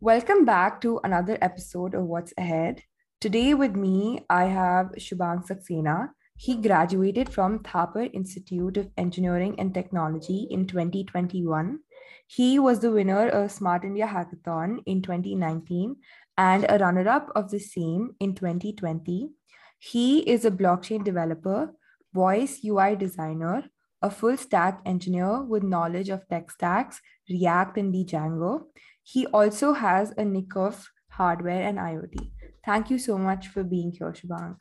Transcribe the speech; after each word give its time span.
Welcome 0.00 0.44
back 0.44 0.82
to 0.82 1.00
another 1.02 1.38
episode 1.40 1.94
of 1.94 2.04
What's 2.04 2.34
Ahead. 2.36 2.82
Today 3.22 3.54
with 3.54 3.74
me, 3.74 4.26
I 4.28 4.44
have 4.44 4.92
Shubhang 4.98 5.46
Saxena. 5.46 6.10
He 6.36 6.60
graduated 6.60 7.30
from 7.30 7.60
Thapar 7.60 8.10
Institute 8.12 8.76
of 8.76 8.90
Engineering 8.98 9.54
and 9.58 9.72
Technology 9.72 10.48
in 10.50 10.66
2021. 10.66 11.78
He 12.26 12.58
was 12.58 12.80
the 12.80 12.90
winner 12.90 13.28
of 13.28 13.52
Smart 13.52 13.84
India 13.84 14.06
Hackathon 14.06 14.80
in 14.84 15.00
2019 15.00 15.96
and 16.36 16.66
a 16.68 16.78
runner 16.78 17.08
up 17.08 17.30
of 17.34 17.50
the 17.50 17.58
same 17.58 18.14
in 18.20 18.34
2020. 18.34 19.30
He 19.78 20.18
is 20.20 20.44
a 20.44 20.50
blockchain 20.50 21.04
developer, 21.04 21.72
voice 22.12 22.60
UI 22.64 22.96
designer, 22.96 23.64
a 24.02 24.10
full 24.10 24.36
stack 24.36 24.80
engineer 24.84 25.42
with 25.42 25.62
knowledge 25.62 26.08
of 26.08 26.26
tech 26.28 26.50
stacks, 26.50 27.00
React, 27.28 27.78
and 27.78 27.94
Django. 27.94 28.64
He 29.02 29.26
also 29.26 29.72
has 29.72 30.12
a 30.16 30.24
nick 30.24 30.56
of 30.56 30.88
hardware 31.08 31.62
and 31.62 31.78
IoT. 31.78 32.30
Thank 32.64 32.90
you 32.90 32.98
so 32.98 33.18
much 33.18 33.48
for 33.48 33.62
being 33.62 33.92
here, 33.92 34.12
Shubhang. 34.12 34.56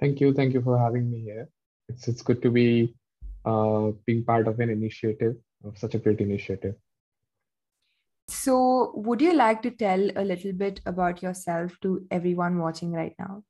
Thank 0.00 0.20
you. 0.20 0.32
Thank 0.32 0.54
you 0.54 0.62
for 0.62 0.78
having 0.78 1.10
me 1.10 1.20
here. 1.20 1.48
It's, 1.88 2.08
it's 2.08 2.22
good 2.22 2.42
to 2.42 2.50
be 2.50 2.94
uh, 3.44 3.90
being 4.06 4.24
part 4.24 4.48
of 4.48 4.58
an 4.60 4.70
initiative, 4.70 5.36
of 5.64 5.78
such 5.78 5.94
a 5.94 5.98
great 5.98 6.20
initiative. 6.20 6.74
So, 8.28 8.92
would 8.94 9.20
you 9.20 9.34
like 9.34 9.62
to 9.62 9.70
tell 9.70 10.10
a 10.16 10.24
little 10.24 10.52
bit 10.52 10.80
about 10.86 11.22
yourself 11.22 11.78
to 11.82 12.06
everyone 12.10 12.58
watching 12.58 12.92
right 12.92 13.14
now? 13.18 13.42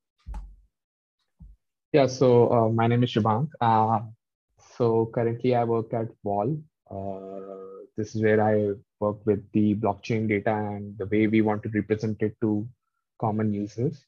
Yeah, 1.92 2.06
so 2.06 2.50
uh, 2.50 2.68
my 2.70 2.86
name 2.86 3.02
is 3.02 3.10
Shubhang. 3.10 3.48
Uh, 3.60 4.00
so 4.76 5.10
currently 5.14 5.54
I 5.54 5.64
work 5.64 5.92
at 5.92 6.08
Wall. 6.22 6.56
Uh, 6.90 7.84
this 7.96 8.14
is 8.14 8.22
where 8.22 8.42
I 8.42 8.72
work 8.98 9.24
with 9.26 9.44
the 9.52 9.74
blockchain 9.74 10.28
data 10.28 10.54
and 10.54 10.96
the 10.96 11.06
way 11.06 11.26
we 11.26 11.42
want 11.42 11.62
to 11.64 11.68
represent 11.68 12.22
it 12.22 12.34
to 12.40 12.66
common 13.20 13.52
users. 13.52 14.04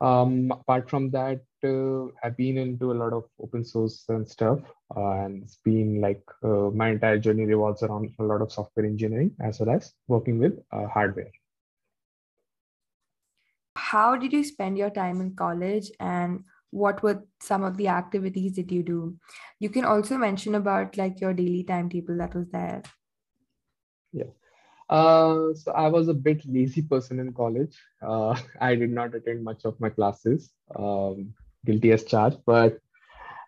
Um, 0.00 0.50
apart 0.50 0.90
from 0.90 1.10
that, 1.10 1.42
uh, 1.64 2.06
I've 2.22 2.36
been 2.36 2.58
into 2.58 2.92
a 2.92 2.98
lot 3.02 3.12
of 3.12 3.24
open 3.40 3.64
source 3.64 4.04
and 4.08 4.28
stuff, 4.28 4.60
uh, 4.96 5.10
and 5.24 5.42
it's 5.42 5.56
been 5.64 6.00
like 6.00 6.22
uh, 6.42 6.70
my 6.70 6.90
entire 6.90 7.18
journey 7.18 7.44
revolves 7.44 7.82
around 7.82 8.12
a 8.18 8.22
lot 8.22 8.42
of 8.42 8.52
software 8.52 8.86
engineering 8.86 9.34
as 9.40 9.60
well 9.60 9.74
as 9.74 9.92
working 10.06 10.38
with 10.38 10.58
uh, 10.72 10.86
hardware. 10.86 11.30
How 13.76 14.16
did 14.16 14.32
you 14.32 14.44
spend 14.44 14.78
your 14.78 14.90
time 14.90 15.20
in 15.20 15.34
college, 15.34 15.90
and 15.98 16.44
what 16.70 17.02
were 17.02 17.24
some 17.40 17.64
of 17.64 17.76
the 17.76 17.88
activities 17.88 18.56
that 18.56 18.70
you 18.70 18.82
do? 18.82 19.16
You 19.58 19.70
can 19.70 19.84
also 19.84 20.18
mention 20.18 20.54
about 20.54 20.96
like 20.96 21.20
your 21.20 21.32
daily 21.32 21.64
timetable 21.64 22.18
that 22.18 22.34
was 22.34 22.48
there. 22.50 22.82
Yeah. 24.12 24.30
Uh, 24.88 25.54
so 25.54 25.72
I 25.72 25.88
was 25.88 26.08
a 26.08 26.14
bit 26.14 26.44
lazy 26.46 26.82
person 26.82 27.18
in 27.18 27.32
college. 27.32 27.76
Uh, 28.02 28.38
I 28.60 28.74
did 28.74 28.90
not 28.90 29.14
attend 29.14 29.42
much 29.42 29.64
of 29.64 29.78
my 29.80 29.88
classes. 29.88 30.50
Um, 30.76 31.34
guilty 31.64 31.92
as 31.92 32.04
charged, 32.04 32.38
but 32.46 32.78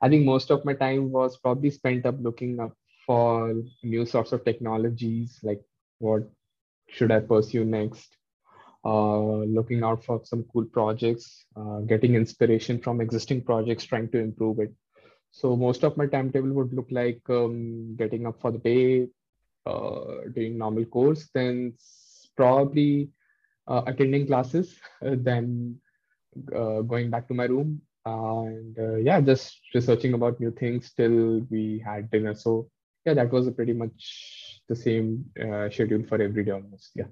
I 0.02 0.08
think 0.08 0.24
most 0.24 0.50
of 0.50 0.64
my 0.64 0.74
time 0.74 1.10
was 1.10 1.38
probably 1.38 1.70
spent 1.70 2.06
up 2.06 2.16
looking 2.20 2.60
up 2.60 2.72
for 3.06 3.54
new 3.82 4.04
sorts 4.04 4.32
of 4.32 4.44
technologies, 4.44 5.38
like 5.42 5.62
what 5.98 6.28
should 6.88 7.12
I 7.12 7.20
pursue 7.20 7.64
next, 7.64 8.16
uh, 8.84 9.38
looking 9.58 9.82
out 9.82 10.04
for 10.04 10.20
some 10.24 10.44
cool 10.52 10.64
projects, 10.64 11.44
uh, 11.56 11.80
getting 11.80 12.14
inspiration 12.14 12.78
from 12.80 13.00
existing 13.00 13.42
projects, 13.44 13.84
trying 13.84 14.10
to 14.10 14.18
improve 14.18 14.58
it. 14.60 14.72
So 15.30 15.56
most 15.56 15.84
of 15.84 15.96
my 15.96 16.06
timetable 16.06 16.52
would 16.52 16.72
look 16.72 16.88
like 16.90 17.20
um, 17.28 17.96
getting 17.96 18.26
up 18.26 18.40
for 18.40 18.50
the 18.50 18.58
day, 18.58 19.08
uh, 19.66 20.28
doing 20.34 20.58
normal 20.58 20.84
course, 20.84 21.28
then 21.34 21.74
probably 22.36 23.10
uh, 23.66 23.82
attending 23.86 24.26
classes, 24.26 24.76
then 25.00 25.76
uh, 26.54 26.80
going 26.82 27.10
back 27.10 27.28
to 27.28 27.34
my 27.34 27.44
room, 27.44 27.80
and 28.06 28.78
uh, 28.78 28.96
yeah, 28.96 29.20
just 29.20 29.60
researching 29.74 30.14
about 30.14 30.40
new 30.40 30.52
things 30.52 30.92
till 30.92 31.40
we 31.50 31.82
had 31.84 32.10
dinner. 32.10 32.34
So 32.34 32.70
yeah, 33.04 33.14
that 33.14 33.32
was 33.32 33.50
pretty 33.50 33.72
much 33.72 34.60
the 34.68 34.76
same 34.76 35.26
uh, 35.40 35.68
schedule 35.70 36.04
for 36.08 36.20
every 36.22 36.44
day 36.44 36.52
almost. 36.52 36.90
Yeah. 36.94 37.06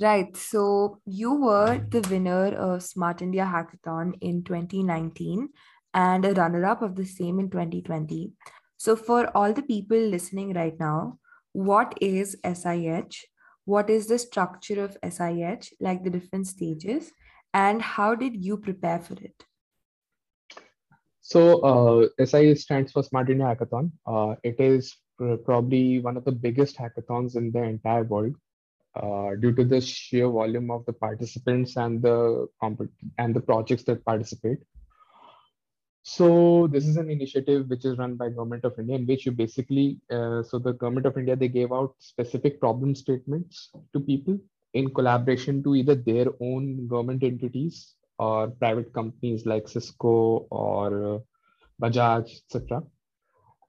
Right. 0.00 0.36
So 0.36 1.00
you 1.06 1.34
were 1.34 1.84
the 1.88 2.06
winner 2.10 2.54
of 2.54 2.82
Smart 2.82 3.22
India 3.22 3.44
Hackathon 3.44 4.14
in 4.20 4.44
2019 4.44 5.48
and 5.94 6.24
a 6.24 6.34
runner 6.34 6.64
up 6.66 6.82
of 6.82 6.94
the 6.94 7.04
same 7.04 7.40
in 7.40 7.50
2020. 7.50 8.32
So, 8.76 8.94
for 8.94 9.26
all 9.36 9.52
the 9.52 9.62
people 9.62 9.98
listening 9.98 10.54
right 10.54 10.78
now, 10.78 11.18
what 11.52 11.98
is 12.00 12.36
SIH? 12.44 13.26
What 13.64 13.90
is 13.90 14.06
the 14.06 14.18
structure 14.18 14.82
of 14.84 14.96
SIH, 15.02 15.72
like 15.80 16.04
the 16.04 16.10
different 16.10 16.46
stages, 16.46 17.10
and 17.54 17.82
how 17.82 18.14
did 18.14 18.36
you 18.36 18.56
prepare 18.56 18.98
for 18.98 19.14
it? 19.14 19.44
So, 21.20 21.60
uh, 21.60 22.08
SIH 22.24 22.60
stands 22.60 22.92
for 22.92 23.02
Smart 23.02 23.28
India 23.28 23.46
Hackathon. 23.46 23.90
Uh, 24.06 24.36
it 24.42 24.58
is 24.60 24.96
probably 25.44 25.98
one 25.98 26.16
of 26.16 26.24
the 26.24 26.32
biggest 26.32 26.78
hackathons 26.78 27.36
in 27.36 27.50
the 27.50 27.62
entire 27.62 28.04
world. 28.04 28.34
Uh, 28.96 29.36
due 29.36 29.52
to 29.54 29.64
the 29.64 29.80
sheer 29.80 30.28
volume 30.28 30.70
of 30.70 30.84
the 30.86 30.92
participants 30.92 31.76
and 31.76 32.02
the 32.02 32.48
and 33.18 33.34
the 33.34 33.40
projects 33.40 33.84
that 33.84 34.04
participate. 34.04 34.58
So 36.02 36.66
this 36.72 36.86
is 36.86 36.96
an 36.96 37.10
initiative 37.10 37.68
which 37.68 37.84
is 37.84 37.98
run 37.98 38.16
by 38.16 38.30
Government 38.30 38.64
of 38.64 38.78
India, 38.78 38.96
in 38.96 39.06
which 39.06 39.26
you 39.26 39.32
basically, 39.32 40.00
uh, 40.10 40.42
so 40.42 40.58
the 40.58 40.72
Government 40.72 41.06
of 41.06 41.18
India, 41.18 41.36
they 41.36 41.48
gave 41.48 41.70
out 41.70 41.94
specific 41.98 42.58
problem 42.58 42.94
statements 42.94 43.70
to 43.92 44.00
people 44.00 44.38
in 44.74 44.92
collaboration 44.92 45.62
to 45.62 45.74
either 45.74 45.94
their 45.94 46.26
own 46.40 46.86
government 46.88 47.22
entities 47.22 47.94
or 48.18 48.48
private 48.48 48.92
companies 48.92 49.46
like 49.46 49.68
Cisco 49.68 50.46
or 50.50 51.14
uh, 51.14 51.18
Bajaj, 51.80 52.40
etc. 52.44 52.82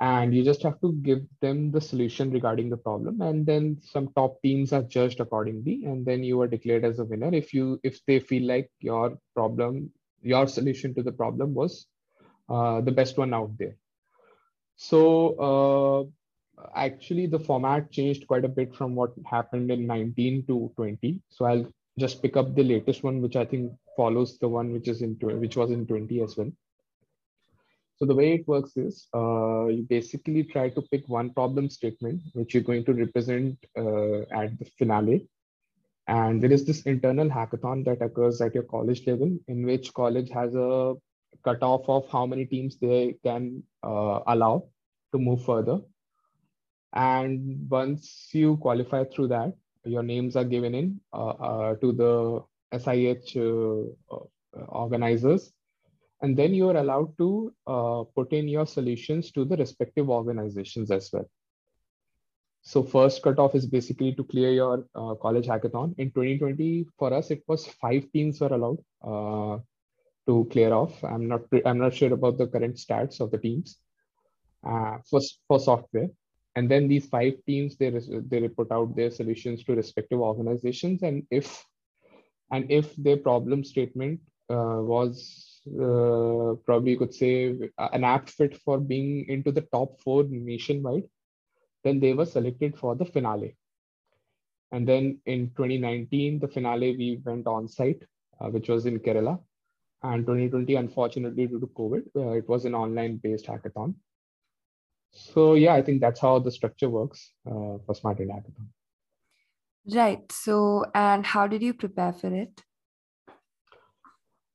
And 0.02 0.34
you 0.34 0.44
just 0.44 0.64
have 0.64 0.80
to 0.82 0.94
give 0.94 1.20
them 1.42 1.72
the 1.72 1.82
solution 1.82 2.32
regarding 2.32 2.70
the 2.70 2.78
problem, 2.78 3.22
and 3.22 3.46
then 3.46 3.78
some 3.82 4.08
top 4.16 4.42
teams 4.42 4.72
are 4.72 4.82
judged 4.84 5.20
accordingly, 5.20 5.84
and 5.86 6.06
then 6.06 6.24
you 6.24 6.40
are 6.42 6.48
declared 6.48 6.86
as 6.86 7.00
a 7.00 7.04
winner 7.04 7.34
if 7.34 7.54
you 7.54 7.80
if 7.84 8.00
they 8.06 8.20
feel 8.20 8.48
like 8.48 8.72
your 8.80 9.18
problem, 9.36 9.92
your 10.22 10.48
solution 10.48 10.96
to 10.96 11.04
the 11.04 11.12
problem 11.12 11.54
was 11.54 11.88
uh, 12.48 12.80
the 12.80 12.94
best 12.94 13.18
one 13.18 13.34
out 13.34 13.52
there. 13.58 13.76
So 14.78 15.36
uh, 15.50 16.10
actually 16.76 17.28
the 17.28 17.40
format 17.40 17.92
changed 17.92 18.28
quite 18.28 18.46
a 18.46 18.50
bit 18.50 18.76
from 18.76 18.96
what 18.96 19.12
happened 19.26 19.72
in 19.72 19.88
19 19.88 20.46
to 20.48 20.72
20. 20.76 21.20
So 21.30 21.46
I'll 21.46 21.68
just 21.98 22.22
pick 22.22 22.38
up 22.38 22.56
the 22.56 22.64
latest 22.64 23.04
one, 23.04 23.22
which 23.22 23.36
I 23.36 23.46
think 23.46 23.72
follows 23.96 24.38
the 24.40 24.48
one 24.48 24.72
which 24.72 24.88
is 24.88 25.02
in 25.02 25.18
which 25.22 25.56
was 25.56 25.72
in 25.72 25.86
20 25.86 26.22
as 26.22 26.38
well. 26.38 26.52
So 27.98 28.06
the 28.06 28.16
way 28.16 28.34
it 28.34 28.48
works 28.48 28.78
is 28.78 29.08
uh, 29.14 29.66
you 29.66 29.86
basically 29.90 30.44
try 30.44 30.70
to 30.70 30.82
pick 30.82 31.10
one 31.10 31.34
problem 31.34 31.70
statement, 31.70 32.22
which 32.34 32.54
you're 32.54 32.64
going 32.64 32.86
to 32.86 32.94
represent 32.94 33.58
uh, 33.78 34.22
at 34.42 34.58
the 34.58 34.66
finale. 34.78 35.28
And 36.08 36.42
there 36.42 36.52
is 36.52 36.66
this 36.66 36.84
internal 36.84 37.30
hackathon 37.30 37.84
that 37.86 38.02
occurs 38.02 38.40
at 38.42 38.56
your 38.56 38.64
college 38.64 39.06
level 39.06 39.38
in 39.48 39.66
which 39.66 39.94
college 39.94 40.30
has 40.30 40.56
a 40.56 40.96
cutoff 41.44 41.88
of 41.88 42.10
how 42.10 42.26
many 42.26 42.46
teams 42.46 42.78
they 42.78 43.18
can 43.24 43.64
uh, 43.84 44.20
allow 44.28 44.70
to 45.12 45.20
move 45.20 45.44
further. 45.44 45.80
And 46.94 47.70
once 47.70 48.30
you 48.34 48.58
qualify 48.58 49.06
through 49.06 49.28
that, 49.30 49.54
your 49.86 50.04
names 50.04 50.36
are 50.36 50.44
given 50.44 50.76
in 50.76 51.00
uh, 51.14 51.30
uh, 51.30 51.76
to 51.76 51.92
the 51.92 52.44
SIH 52.78 53.38
uh, 53.38 54.16
uh, 54.16 54.66
organizers. 54.68 55.52
And 56.22 56.36
then 56.36 56.54
you 56.54 56.70
are 56.70 56.78
allowed 56.78 57.18
to 57.18 57.54
uh, 57.66 58.04
put 58.16 58.34
in 58.34 58.48
your 58.48 58.66
solutions 58.66 59.32
to 59.32 59.46
the 59.46 59.56
respective 59.56 60.10
organizations 60.10 60.92
as 60.92 61.10
well. 61.14 61.30
So 62.62 62.84
first 62.84 63.24
cutoff 63.24 63.56
is 63.56 63.66
basically 63.66 64.14
to 64.16 64.24
clear 64.26 64.52
your 64.52 64.86
college 65.22 65.48
hackathon. 65.48 65.96
In 65.98 66.12
2020, 66.12 66.88
for 66.98 67.14
us, 67.14 67.32
it 67.32 67.42
was 67.48 67.66
five 67.66 68.12
teams 68.12 68.42
were 68.42 68.54
allowed 68.54 69.64
to 70.30 70.48
clear 70.52 70.72
off. 70.74 71.04
I'm 71.04 71.28
not 71.28 71.42
I'm 71.66 71.80
not 71.80 71.96
sure 71.96 72.14
about 72.14 72.38
the 72.38 72.48
current 72.48 72.76
stats 72.76 73.20
of 73.20 73.32
the 73.32 73.40
teams 73.40 73.78
uh, 74.64 74.98
for 75.10 75.22
for 75.48 75.60
software. 75.60 76.10
And 76.56 76.70
then 76.70 76.88
these 76.88 77.08
five 77.08 77.34
teams 77.46 77.78
they 77.78 77.90
they 77.90 78.42
report 78.42 78.72
out 78.72 78.96
their 78.96 79.12
solutions 79.12 79.64
to 79.64 79.76
respective 79.76 80.20
organizations, 80.20 81.04
and 81.04 81.26
if 81.30 81.64
and 82.52 82.70
if 82.72 82.96
their 82.96 83.18
problem 83.18 83.64
statement 83.64 84.20
uh, 84.50 84.82
was 84.82 85.62
uh, 85.68 86.56
probably 86.66 86.92
you 86.92 86.98
could 86.98 87.14
say 87.14 87.56
an 87.78 88.04
apt 88.04 88.32
fit 88.32 88.58
for 88.58 88.80
being 88.80 89.28
into 89.30 89.52
the 89.52 89.62
top 89.62 90.00
four 90.02 90.24
nationwide, 90.24 91.04
then 91.84 92.00
they 92.00 92.14
were 92.14 92.26
selected 92.26 92.78
for 92.78 92.96
the 92.96 93.06
finale. 93.06 93.56
And 94.72 94.88
then 94.88 95.20
in 95.26 95.48
2019, 95.58 96.40
the 96.40 96.48
finale, 96.48 96.96
we 96.96 97.22
went 97.26 97.48
on 97.48 97.68
site, 97.68 98.04
uh, 98.40 98.50
which 98.50 98.70
was 98.70 98.86
in 98.86 99.00
Kerala. 99.00 99.40
And 100.04 100.26
2020, 100.26 100.76
unfortunately, 100.76 101.48
due 101.48 101.60
to 101.60 101.68
COVID, 101.68 102.04
uh, 102.16 102.32
it 102.32 102.48
was 102.48 102.66
an 102.66 102.76
online 102.76 103.18
based 103.18 103.48
hackathon. 103.48 103.96
So, 105.12 105.56
yeah, 105.56 105.74
I 105.74 105.82
think 105.82 106.02
that's 106.02 106.20
how 106.20 106.40
the 106.40 106.52
structure 106.52 106.90
works 106.90 107.32
uh, 107.46 107.78
for 107.86 107.94
Smart 107.94 108.20
India 108.20 108.36
Hackathon. 108.36 108.68
Right. 109.96 110.32
So, 110.32 110.86
and 110.94 111.26
how 111.26 111.48
did 111.48 111.62
you 111.62 111.74
prepare 111.74 112.14
for 112.14 112.34
it? 112.34 112.62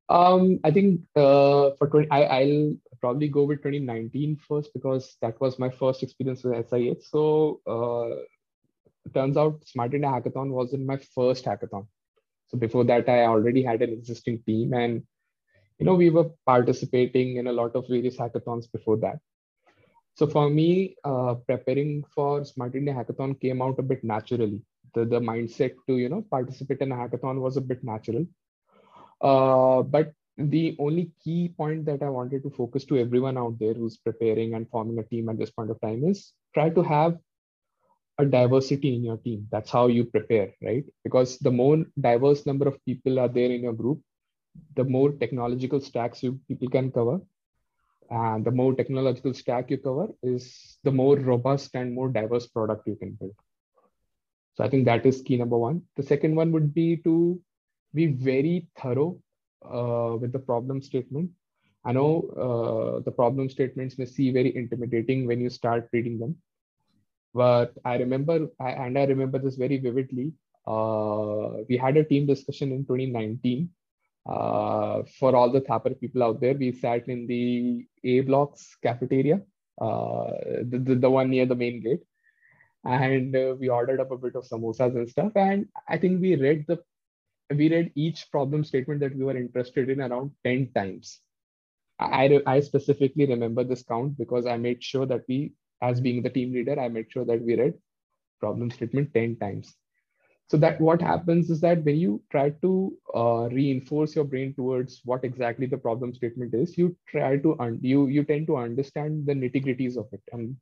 Um, 0.08 0.60
I 0.64 0.70
think 0.70 1.00
uh, 1.16 1.70
for 1.78 1.88
20, 1.88 2.10
I, 2.10 2.24
I'll 2.24 2.76
probably 3.00 3.28
go 3.28 3.44
with 3.44 3.58
2019 3.58 4.36
first 4.48 4.72
because 4.74 5.16
that 5.22 5.40
was 5.40 5.58
my 5.58 5.70
first 5.70 6.02
experience 6.02 6.44
with 6.44 6.68
SIH. 6.68 7.08
So 7.10 7.60
uh, 7.66 8.22
turns 9.12 9.36
out 9.36 9.66
Smart 9.66 9.94
India 9.94 10.10
Hackathon 10.10 10.50
wasn't 10.50 10.86
my 10.86 10.98
first 11.14 11.44
hackathon. 11.44 11.86
So 12.48 12.58
before 12.58 12.84
that, 12.84 13.08
I 13.08 13.24
already 13.24 13.62
had 13.62 13.82
an 13.82 13.90
existing 13.90 14.42
team, 14.46 14.74
and 14.74 15.02
you 15.78 15.86
know 15.86 15.94
we 15.94 16.10
were 16.10 16.30
participating 16.46 17.36
in 17.38 17.46
a 17.46 17.52
lot 17.52 17.74
of 17.74 17.88
various 17.88 18.16
hackathons 18.16 18.70
before 18.70 18.98
that. 18.98 19.18
So 20.14 20.26
for 20.26 20.48
me, 20.50 20.96
uh, 21.04 21.34
preparing 21.46 22.04
for 22.14 22.44
Smart 22.44 22.74
India 22.74 22.94
Hackathon 22.94 23.40
came 23.40 23.62
out 23.62 23.78
a 23.78 23.82
bit 23.82 24.04
naturally. 24.04 24.62
The 24.94 25.04
the 25.04 25.20
mindset 25.20 25.74
to 25.88 25.96
you 25.98 26.08
know 26.08 26.22
participate 26.30 26.80
in 26.80 26.92
a 26.92 26.96
hackathon 26.96 27.40
was 27.40 27.56
a 27.56 27.60
bit 27.60 27.82
natural 27.82 28.24
uh, 29.20 29.82
but 29.82 30.12
the 30.36 30.76
only 30.78 31.12
key 31.22 31.48
point 31.56 31.84
that 31.86 32.02
I 32.02 32.08
wanted 32.08 32.42
to 32.42 32.50
focus 32.50 32.84
to 32.86 32.98
everyone 32.98 33.38
out 33.38 33.58
there 33.58 33.74
who's 33.74 33.96
preparing 33.96 34.54
and 34.54 34.68
forming 34.68 34.98
a 34.98 35.04
team 35.04 35.28
at 35.28 35.38
this 35.38 35.50
point 35.50 35.70
of 35.70 35.80
time 35.80 36.04
is 36.04 36.32
try 36.54 36.70
to 36.70 36.82
have 36.82 37.18
a 38.18 38.24
diversity 38.24 38.94
in 38.94 39.04
your 39.04 39.16
team. 39.18 39.46
That's 39.50 39.70
how 39.70 39.86
you 39.88 40.04
prepare, 40.04 40.52
right? 40.62 40.84
Because 41.02 41.38
the 41.38 41.50
more 41.50 41.84
diverse 42.00 42.46
number 42.46 42.68
of 42.68 42.78
people 42.84 43.18
are 43.18 43.28
there 43.28 43.50
in 43.50 43.62
your 43.62 43.72
group, 43.72 44.00
the 44.76 44.84
more 44.84 45.12
technological 45.12 45.80
stacks 45.80 46.22
you 46.22 46.38
people 46.48 46.68
can 46.68 46.90
cover. 46.92 47.20
And 48.10 48.44
the 48.44 48.50
more 48.50 48.74
technological 48.74 49.34
stack 49.34 49.70
you 49.70 49.78
cover 49.78 50.08
is 50.22 50.78
the 50.84 50.92
more 50.92 51.16
robust 51.16 51.74
and 51.74 51.94
more 51.94 52.08
diverse 52.08 52.46
product 52.46 52.86
you 52.86 52.96
can 52.96 53.12
build. 53.12 53.34
So 54.54 54.64
I 54.64 54.68
think 54.68 54.84
that 54.84 55.04
is 55.04 55.22
key 55.22 55.36
number 55.36 55.58
one. 55.58 55.82
The 55.96 56.02
second 56.02 56.36
one 56.36 56.52
would 56.52 56.74
be 56.74 56.98
to 56.98 57.40
be 57.92 58.06
very 58.06 58.68
thorough 58.78 59.18
uh, 59.64 60.16
with 60.20 60.32
the 60.32 60.38
problem 60.38 60.80
statement. 60.80 61.30
I 61.84 61.92
know 61.92 62.20
uh, 62.36 63.02
the 63.04 63.10
problem 63.10 63.48
statements 63.48 63.98
may 63.98 64.06
seem 64.06 64.34
very 64.34 64.54
intimidating 64.56 65.26
when 65.26 65.40
you 65.40 65.50
start 65.50 65.88
reading 65.92 66.18
them, 66.18 66.36
but 67.34 67.74
I 67.84 67.96
remember, 67.96 68.48
and 68.58 68.98
I 68.98 69.04
remember 69.04 69.38
this 69.38 69.56
very 69.56 69.78
vividly. 69.78 70.32
Uh, 70.66 71.62
we 71.68 71.76
had 71.76 71.96
a 71.96 72.04
team 72.04 72.26
discussion 72.26 72.72
in 72.72 72.86
2019 72.86 73.68
uh, 74.26 75.02
for 75.18 75.36
all 75.36 75.50
the 75.50 75.60
Thapar 75.60 75.98
people 76.00 76.22
out 76.22 76.40
there. 76.40 76.54
We 76.54 76.72
sat 76.72 77.08
in 77.08 77.26
the 77.26 77.86
A 78.04 78.20
blocks 78.20 78.76
cafeteria, 78.82 79.42
uh, 79.80 80.30
the, 80.62 80.78
the, 80.82 80.94
the, 80.94 81.10
one 81.10 81.30
near 81.30 81.46
the 81.46 81.54
main 81.54 81.82
gate, 81.82 82.02
and 82.84 83.34
uh, 83.36 83.54
we 83.58 83.68
ordered 83.68 84.00
up 84.00 84.10
a 84.10 84.16
bit 84.16 84.34
of 84.34 84.44
samosas 84.44 84.94
and 84.94 85.08
stuff. 85.08 85.32
And 85.36 85.68
I 85.88 85.98
think 85.98 86.20
we 86.20 86.36
read 86.36 86.64
the 86.66 86.78
we 87.50 87.68
read 87.68 87.92
each 87.94 88.30
problem 88.30 88.64
statement 88.64 89.00
that 89.00 89.14
we 89.14 89.24
were 89.24 89.36
interested 89.36 89.90
in 89.90 90.00
around 90.00 90.30
10 90.44 90.72
times. 90.74 91.20
I, 91.98 92.40
I 92.46 92.60
specifically 92.60 93.26
remember 93.26 93.64
this 93.64 93.82
count 93.82 94.16
because 94.18 94.46
I 94.46 94.56
made 94.56 94.82
sure 94.82 95.06
that 95.06 95.24
we, 95.28 95.52
as 95.82 96.00
being 96.00 96.22
the 96.22 96.30
team 96.30 96.52
leader, 96.52 96.80
I 96.80 96.88
made 96.88 97.12
sure 97.12 97.24
that 97.24 97.42
we 97.42 97.56
read 97.56 97.74
problem 98.40 98.70
statement 98.70 99.12
10 99.14 99.36
times. 99.36 99.74
So 100.48 100.58
that 100.58 100.80
what 100.80 101.00
happens 101.00 101.50
is 101.50 101.60
that 101.62 101.84
when 101.84 101.96
you 101.96 102.22
try 102.30 102.50
to 102.50 102.96
uh, 103.14 103.48
reinforce 103.50 104.14
your 104.14 104.24
brain 104.24 104.54
towards 104.54 105.00
what 105.04 105.24
exactly 105.24 105.66
the 105.66 105.78
problem 105.78 106.14
statement 106.14 106.54
is, 106.54 106.76
you 106.76 106.96
try 107.06 107.38
to 107.38 107.58
un- 107.60 107.78
you 107.82 108.06
you 108.08 108.24
tend 108.24 108.46
to 108.48 108.56
understand 108.56 109.26
the 109.26 109.32
nitty 109.32 109.64
gritties 109.64 109.96
of 109.96 110.06
it. 110.12 110.22
And 110.32 110.56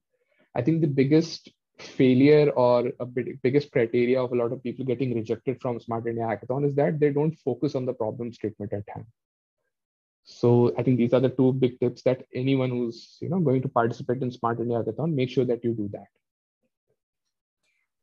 I 0.54 0.62
think 0.62 0.80
the 0.80 0.86
biggest 0.86 1.50
failure 1.78 2.50
or 2.50 2.92
a 3.00 3.06
big, 3.06 3.42
biggest 3.42 3.72
criteria 3.72 4.22
of 4.22 4.32
a 4.32 4.36
lot 4.36 4.52
of 4.52 4.62
people 4.62 4.84
getting 4.84 5.14
rejected 5.14 5.60
from 5.60 5.80
Smart 5.80 6.06
India 6.06 6.24
Hackathon 6.24 6.64
is 6.66 6.76
that 6.76 7.00
they 7.00 7.10
don't 7.10 7.34
focus 7.40 7.74
on 7.74 7.84
the 7.84 7.94
problem 7.94 8.32
statement 8.32 8.72
at 8.72 8.84
hand. 8.88 9.06
So 10.24 10.72
I 10.78 10.84
think 10.84 10.98
these 10.98 11.12
are 11.12 11.20
the 11.20 11.28
two 11.30 11.52
big 11.52 11.80
tips 11.80 12.02
that 12.02 12.24
anyone 12.34 12.70
who's 12.70 13.18
you 13.20 13.28
know 13.28 13.40
going 13.40 13.62
to 13.62 13.68
participate 13.68 14.22
in 14.22 14.30
Smart 14.30 14.60
India 14.60 14.78
Hackathon, 14.78 15.14
make 15.14 15.30
sure 15.30 15.44
that 15.44 15.64
you 15.64 15.74
do 15.74 15.88
that. 15.92 16.06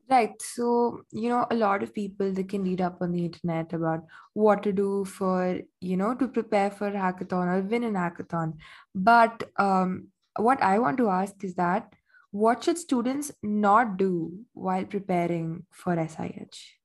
Right. 0.10 0.42
So, 0.42 1.02
you 1.12 1.30
know, 1.30 1.46
a 1.52 1.56
lot 1.56 1.84
of 1.84 1.94
people 1.94 2.32
they 2.34 2.44
can 2.44 2.64
read 2.64 2.82
up 2.82 2.98
on 3.00 3.12
the 3.12 3.26
internet 3.26 3.74
about 3.74 4.06
what 4.34 4.64
to 4.64 4.72
do 4.72 5.06
for, 5.06 5.60
you 5.82 5.98
know, 5.98 6.16
to 6.16 6.28
prepare 6.28 6.72
for 6.72 6.88
a 6.88 6.94
hackathon 6.94 7.48
or 7.48 7.62
win 7.62 7.84
an 7.84 7.94
hackathon. 7.94 8.54
But 8.96 9.44
um, 9.58 10.08
what 10.38 10.64
I 10.64 10.80
want 10.80 10.98
to 10.98 11.10
ask 11.10 11.44
is 11.44 11.54
that 11.56 11.94
what 12.32 12.64
should 12.64 12.80
students 12.80 13.32
not 13.44 13.98
do 13.98 14.46
while 14.54 14.86
preparing 14.86 15.66
for 15.72 15.96
SIH? 15.96 16.78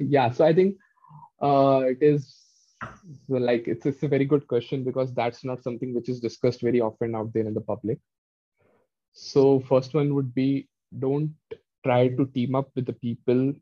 Yeah, 0.00 0.30
so 0.30 0.44
I 0.44 0.54
think 0.54 0.76
uh, 1.40 1.82
it 1.86 1.98
is 2.00 2.34
like 3.28 3.68
it's, 3.68 3.86
it's 3.86 4.02
a 4.02 4.08
very 4.08 4.24
good 4.24 4.48
question 4.48 4.84
because 4.84 5.12
that's 5.14 5.44
not 5.44 5.62
something 5.62 5.94
which 5.94 6.08
is 6.08 6.18
discussed 6.18 6.62
very 6.62 6.80
often 6.80 7.14
out 7.14 7.32
there 7.32 7.46
in 7.46 7.54
the 7.54 7.60
public. 7.60 7.98
So 9.12 9.60
first 9.60 9.94
one 9.94 10.14
would 10.14 10.34
be 10.34 10.68
don't 10.98 11.34
try 11.84 12.08
to 12.08 12.26
team 12.26 12.54
up 12.54 12.70
with 12.74 12.86
the 12.86 12.92
people 12.92 13.52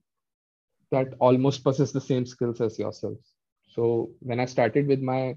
that 0.90 1.14
almost 1.18 1.62
possess 1.62 1.92
the 1.92 2.00
same 2.00 2.26
skills 2.26 2.60
as 2.60 2.78
yourselves. 2.78 3.32
So 3.68 4.10
when 4.20 4.40
I 4.40 4.44
started 4.46 4.86
with 4.86 5.00
my 5.00 5.36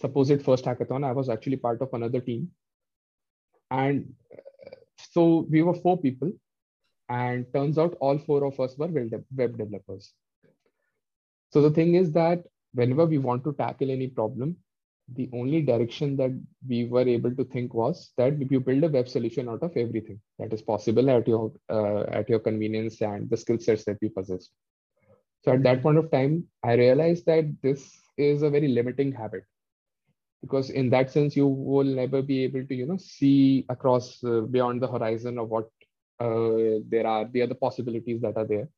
supposed 0.00 0.42
first 0.42 0.64
hackathon, 0.64 1.04
I 1.04 1.12
was 1.12 1.28
actually 1.28 1.56
part 1.56 1.82
of 1.82 1.92
another 1.92 2.20
team 2.20 2.50
and 3.70 4.12
uh, 4.32 4.76
so 5.12 5.46
we 5.50 5.62
were 5.62 5.74
four 5.74 5.98
people, 5.98 6.32
and 7.08 7.46
turns 7.54 7.78
out 7.78 7.96
all 8.00 8.18
four 8.18 8.44
of 8.44 8.58
us 8.60 8.76
were 8.76 8.88
web 8.88 9.58
developers. 9.58 10.12
So 11.52 11.62
the 11.62 11.70
thing 11.70 11.94
is 11.94 12.12
that 12.12 12.44
whenever 12.74 13.06
we 13.06 13.18
want 13.18 13.42
to 13.44 13.52
tackle 13.54 13.90
any 13.90 14.08
problem, 14.08 14.56
the 15.14 15.28
only 15.32 15.62
direction 15.62 16.16
that 16.16 16.30
we 16.68 16.84
were 16.84 17.06
able 17.06 17.34
to 17.34 17.44
think 17.44 17.74
was 17.74 18.12
that 18.16 18.34
if 18.40 18.50
you 18.50 18.60
build 18.60 18.84
a 18.84 18.88
web 18.88 19.08
solution 19.08 19.48
out 19.48 19.62
of 19.62 19.76
everything 19.76 20.20
that 20.38 20.52
is 20.52 20.62
possible 20.62 21.10
at 21.10 21.26
your 21.26 21.52
uh, 21.68 22.02
at 22.20 22.28
your 22.28 22.38
convenience 22.38 23.00
and 23.02 23.28
the 23.30 23.36
skill 23.36 23.58
sets 23.58 23.84
that 23.84 23.98
you 24.00 24.10
possess. 24.10 24.50
So 25.44 25.52
at 25.52 25.62
that 25.62 25.82
point 25.82 25.98
of 25.98 26.10
time, 26.10 26.44
I 26.62 26.74
realized 26.74 27.26
that 27.26 27.50
this 27.62 27.98
is 28.16 28.42
a 28.42 28.50
very 28.50 28.68
limiting 28.68 29.12
habit 29.12 29.44
because 30.42 30.70
in 30.70 30.90
that 30.90 31.10
sense 31.10 31.36
you 31.36 31.46
will 31.46 31.84
never 31.84 32.22
be 32.22 32.44
able 32.44 32.64
to 32.66 32.74
you 32.74 32.86
know 32.86 32.96
see 32.96 33.66
across 33.68 34.22
uh, 34.24 34.40
beyond 34.40 34.82
the 34.82 34.88
horizon 34.88 35.38
of 35.38 35.48
what 35.48 35.68
uh, 36.20 36.80
there 36.88 37.06
are 37.06 37.26
the 37.32 37.42
other 37.42 37.54
possibilities 37.54 38.20
that 38.20 38.36
are 38.36 38.46
there 38.46 38.68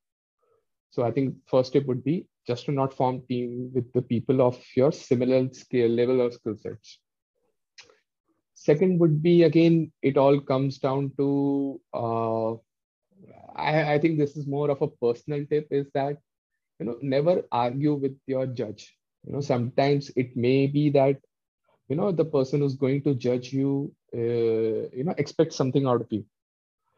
so 0.92 1.02
i 1.04 1.10
think 1.10 1.34
first 1.52 1.70
step 1.70 1.86
would 1.86 2.04
be 2.04 2.16
just 2.46 2.66
to 2.66 2.72
not 2.72 2.94
form 2.94 3.22
team 3.28 3.70
with 3.74 3.92
the 3.92 4.02
people 4.02 4.42
of 4.42 4.58
your 4.76 4.92
similar 4.92 5.48
skill 5.52 5.88
level 5.90 6.20
or 6.20 6.30
skill 6.32 6.56
sets. 6.56 6.98
Second 8.54 8.98
would 9.00 9.22
be 9.22 9.44
again 9.44 9.92
it 10.02 10.16
all 10.16 10.40
comes 10.40 10.78
down 10.78 11.12
to 11.18 11.80
uh, 11.94 12.52
I, 13.56 13.94
I 13.94 13.98
think 13.98 14.18
this 14.18 14.36
is 14.36 14.46
more 14.46 14.70
of 14.70 14.82
a 14.82 14.88
personal 14.88 15.44
tip 15.46 15.68
is 15.70 15.86
that 15.94 16.18
you 16.80 16.86
know 16.86 16.98
never 17.02 17.42
argue 17.52 17.94
with 17.94 18.16
your 18.26 18.46
judge. 18.46 18.96
You 19.26 19.32
know 19.34 19.40
sometimes 19.40 20.10
it 20.16 20.36
may 20.36 20.66
be 20.66 20.90
that 20.90 21.18
you 21.88 21.96
know 21.96 22.12
the 22.12 22.24
person 22.24 22.60
who's 22.60 22.76
going 22.76 23.02
to 23.04 23.14
judge 23.14 23.52
you 23.52 23.92
uh, 24.14 24.88
you 24.98 25.04
know 25.04 25.14
expect 25.18 25.52
something 25.52 25.86
out 25.86 26.00
of 26.00 26.08
you 26.10 26.24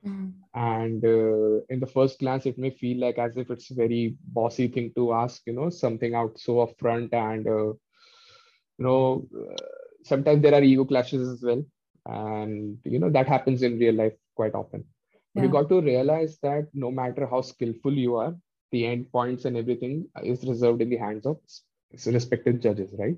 mm-hmm. 0.06 0.28
and 0.54 1.04
uh, 1.04 1.60
in 1.68 1.80
the 1.80 1.86
first 1.86 2.18
glance 2.18 2.46
it 2.46 2.58
may 2.58 2.70
feel 2.70 3.00
like 3.00 3.18
as 3.18 3.36
if 3.36 3.50
it's 3.50 3.70
a 3.70 3.74
very 3.74 4.16
bossy 4.38 4.68
thing 4.68 4.92
to 4.96 5.12
ask 5.12 5.42
you 5.46 5.52
know 5.52 5.70
something 5.70 6.14
out 6.14 6.38
so 6.38 6.54
upfront 6.66 7.12
and 7.12 7.46
uh, 7.46 7.72
you 8.78 8.84
know 8.86 9.26
uh, 9.40 9.66
sometimes 10.04 10.42
there 10.42 10.54
are 10.54 10.62
ego 10.62 10.84
clashes 10.84 11.28
as 11.28 11.42
well 11.42 11.62
and 12.06 12.78
you 12.84 12.98
know 12.98 13.10
that 13.10 13.28
happens 13.28 13.62
in 13.62 13.78
real 13.78 13.94
life 13.94 14.16
quite 14.34 14.54
often 14.54 14.84
yeah. 15.34 15.42
you 15.42 15.48
got 15.48 15.68
to 15.68 15.80
realize 15.80 16.38
that 16.42 16.66
no 16.74 16.90
matter 16.90 17.26
how 17.26 17.40
skillful 17.40 17.92
you 17.92 18.16
are 18.16 18.34
the 18.72 18.86
end 18.86 19.10
points 19.10 19.44
and 19.44 19.56
everything 19.56 20.06
is 20.22 20.44
reserved 20.44 20.82
in 20.82 20.90
the 20.90 20.96
hands 20.96 21.24
of 21.26 21.38
respected 22.06 22.60
judges 22.60 22.90
right 22.98 23.16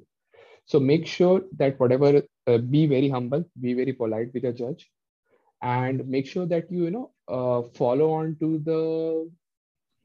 so 0.67 0.81
make 0.81 1.07
sure 1.07 1.43
that 1.59 1.79
whatever, 1.79 2.23
uh, 2.49 2.59
be 2.59 2.87
very 2.87 3.09
humble, 3.09 3.45
be 3.61 3.73
very 3.75 3.93
polite 3.93 4.35
with 4.35 4.43
your 4.43 4.53
judge, 4.53 4.91
and 5.63 6.07
make 6.09 6.27
sure 6.27 6.47
that 6.47 6.71
you 6.71 6.85
you 6.85 6.91
know 6.91 7.11
uh, 7.29 7.63
follow 7.75 8.13
on 8.13 8.37
to 8.41 8.59
the 8.61 9.31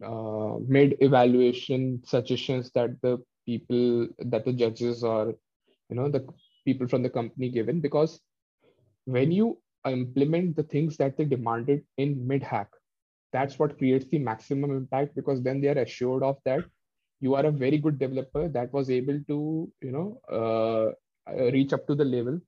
uh, 0.05 0.57
mid 0.67 0.97
evaluation 1.01 2.01
suggestions 2.05 2.71
that 2.73 2.91
the 3.01 3.21
people 3.45 4.07
that 4.19 4.45
the 4.45 4.53
judges 4.53 5.03
or 5.03 5.35
you 5.89 5.95
know 5.95 6.09
the 6.09 6.25
people 6.65 6.87
from 6.87 7.03
the 7.03 7.09
company 7.09 7.49
given. 7.49 7.79
Because 7.81 8.21
when 9.05 9.31
you 9.31 9.57
implement 9.87 10.55
the 10.55 10.63
things 10.63 10.97
that 10.97 11.17
they 11.17 11.25
demanded 11.25 11.83
in 11.97 12.27
mid 12.27 12.43
hack 12.43 12.69
that's 13.33 13.57
what 13.57 13.77
creates 13.77 14.05
the 14.11 14.19
maximum 14.19 14.71
impact 14.75 15.15
because 15.15 15.41
then 15.41 15.61
they 15.61 15.67
are 15.69 15.79
assured 15.79 16.23
of 16.23 16.37
that 16.45 16.63
you 17.19 17.35
are 17.35 17.45
a 17.45 17.51
very 17.51 17.77
good 17.77 17.97
developer 17.97 18.47
that 18.49 18.71
was 18.73 18.89
able 18.89 19.19
to 19.27 19.71
you 19.81 19.91
know 19.91 20.21
uh, 20.39 20.91
reach 21.51 21.73
up 21.73 21.87
to 21.87 21.95
the 21.95 22.05
level 22.05 22.39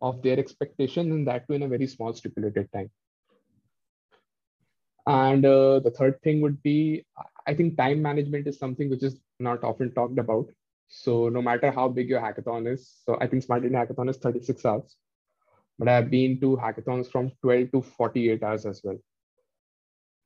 of 0.00 0.22
their 0.22 0.38
expectation 0.38 1.10
and 1.12 1.26
that 1.28 1.46
too 1.46 1.54
in 1.54 1.62
a 1.62 1.68
very 1.68 1.86
small 1.86 2.12
stipulated 2.12 2.70
time. 2.72 2.90
And 5.06 5.44
uh, 5.44 5.80
the 5.80 5.90
third 5.90 6.20
thing 6.22 6.40
would 6.40 6.62
be 6.62 7.04
i 7.46 7.54
think 7.54 7.76
time 7.76 8.00
management 8.00 8.46
is 8.46 8.58
something 8.58 8.88
which 8.88 9.02
is 9.02 9.20
not 9.38 9.62
often 9.62 9.92
talked 9.94 10.18
about. 10.18 10.46
So 10.88 11.28
no 11.28 11.42
matter 11.42 11.70
how 11.70 11.88
big 11.88 12.08
your 12.08 12.20
hackathon 12.20 12.72
is 12.72 12.88
so 13.04 13.18
i 13.20 13.26
think 13.26 13.42
smart 13.42 13.62
hackathon 13.64 14.08
is 14.08 14.16
36 14.18 14.64
hours. 14.64 14.96
But 15.78 15.88
i've 15.88 16.10
been 16.10 16.40
to 16.40 16.56
hackathons 16.56 17.10
from 17.10 17.32
12 17.42 17.72
to 17.72 17.82
48 17.82 18.42
hours 18.42 18.66
as 18.66 18.80
well. 18.84 18.98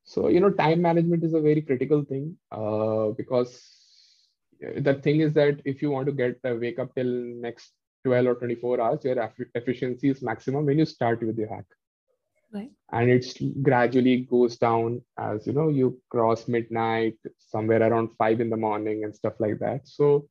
So 0.05 0.29
you 0.29 0.41
know 0.41 0.51
time 0.51 0.83
management 0.83 1.25
is 1.25 1.35
a 1.35 1.41
very 1.41 1.63
critical 1.63 2.05
thing 2.05 2.37
uh, 2.53 3.09
because 3.17 3.53
the 4.61 4.95
thing 4.95 5.21
is 5.21 5.33
that 5.35 5.61
if 5.65 5.83
you 5.83 5.91
want 5.91 6.07
to 6.07 6.13
get 6.13 6.39
uh, 6.45 6.55
wake 6.57 6.79
up 6.79 6.95
till 6.95 7.13
next 7.47 7.73
12 8.05 8.27
or 8.27 8.35
24 8.37 8.81
hours 8.81 9.05
your 9.05 9.33
efficiency 9.55 10.09
is 10.09 10.23
maximum 10.23 10.67
when 10.67 10.79
you 10.79 10.85
start 10.85 11.23
with 11.23 11.39
your 11.39 11.49
hack. 11.49 11.65
Right. 12.53 12.71
And 12.93 13.11
it 13.11 13.27
gradually 13.63 14.21
goes 14.21 14.57
down 14.57 15.03
as 15.19 15.47
you 15.47 15.53
know 15.53 15.69
you 15.69 16.01
cross 16.11 16.49
midnight 16.49 17.19
somewhere 17.39 17.83
around 17.83 18.11
5 18.17 18.41
in 18.41 18.51
the 18.51 18.57
morning 18.57 19.05
and 19.05 19.15
stuff 19.15 19.35
like 19.39 19.59
that. 19.59 19.87
So 19.87 20.29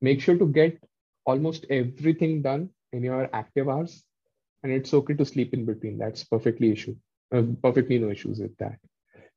make 0.00 0.20
sure 0.20 0.36
to 0.36 0.46
get 0.46 0.82
almost 1.24 1.66
everything 1.70 2.42
done 2.42 2.70
in 2.92 3.04
your 3.04 3.30
active 3.32 3.68
hours 3.68 4.02
and 4.62 4.72
it's 4.72 4.92
okay 4.92 5.14
to 5.14 5.24
sleep 5.24 5.54
in 5.54 5.64
between. 5.64 5.98
That's 5.98 6.24
perfectly 6.24 6.72
issue 6.72 6.96
uh, 7.32 7.42
perfectly 7.62 7.98
no 7.98 8.10
issues 8.10 8.40
with 8.40 8.56
that. 8.58 8.78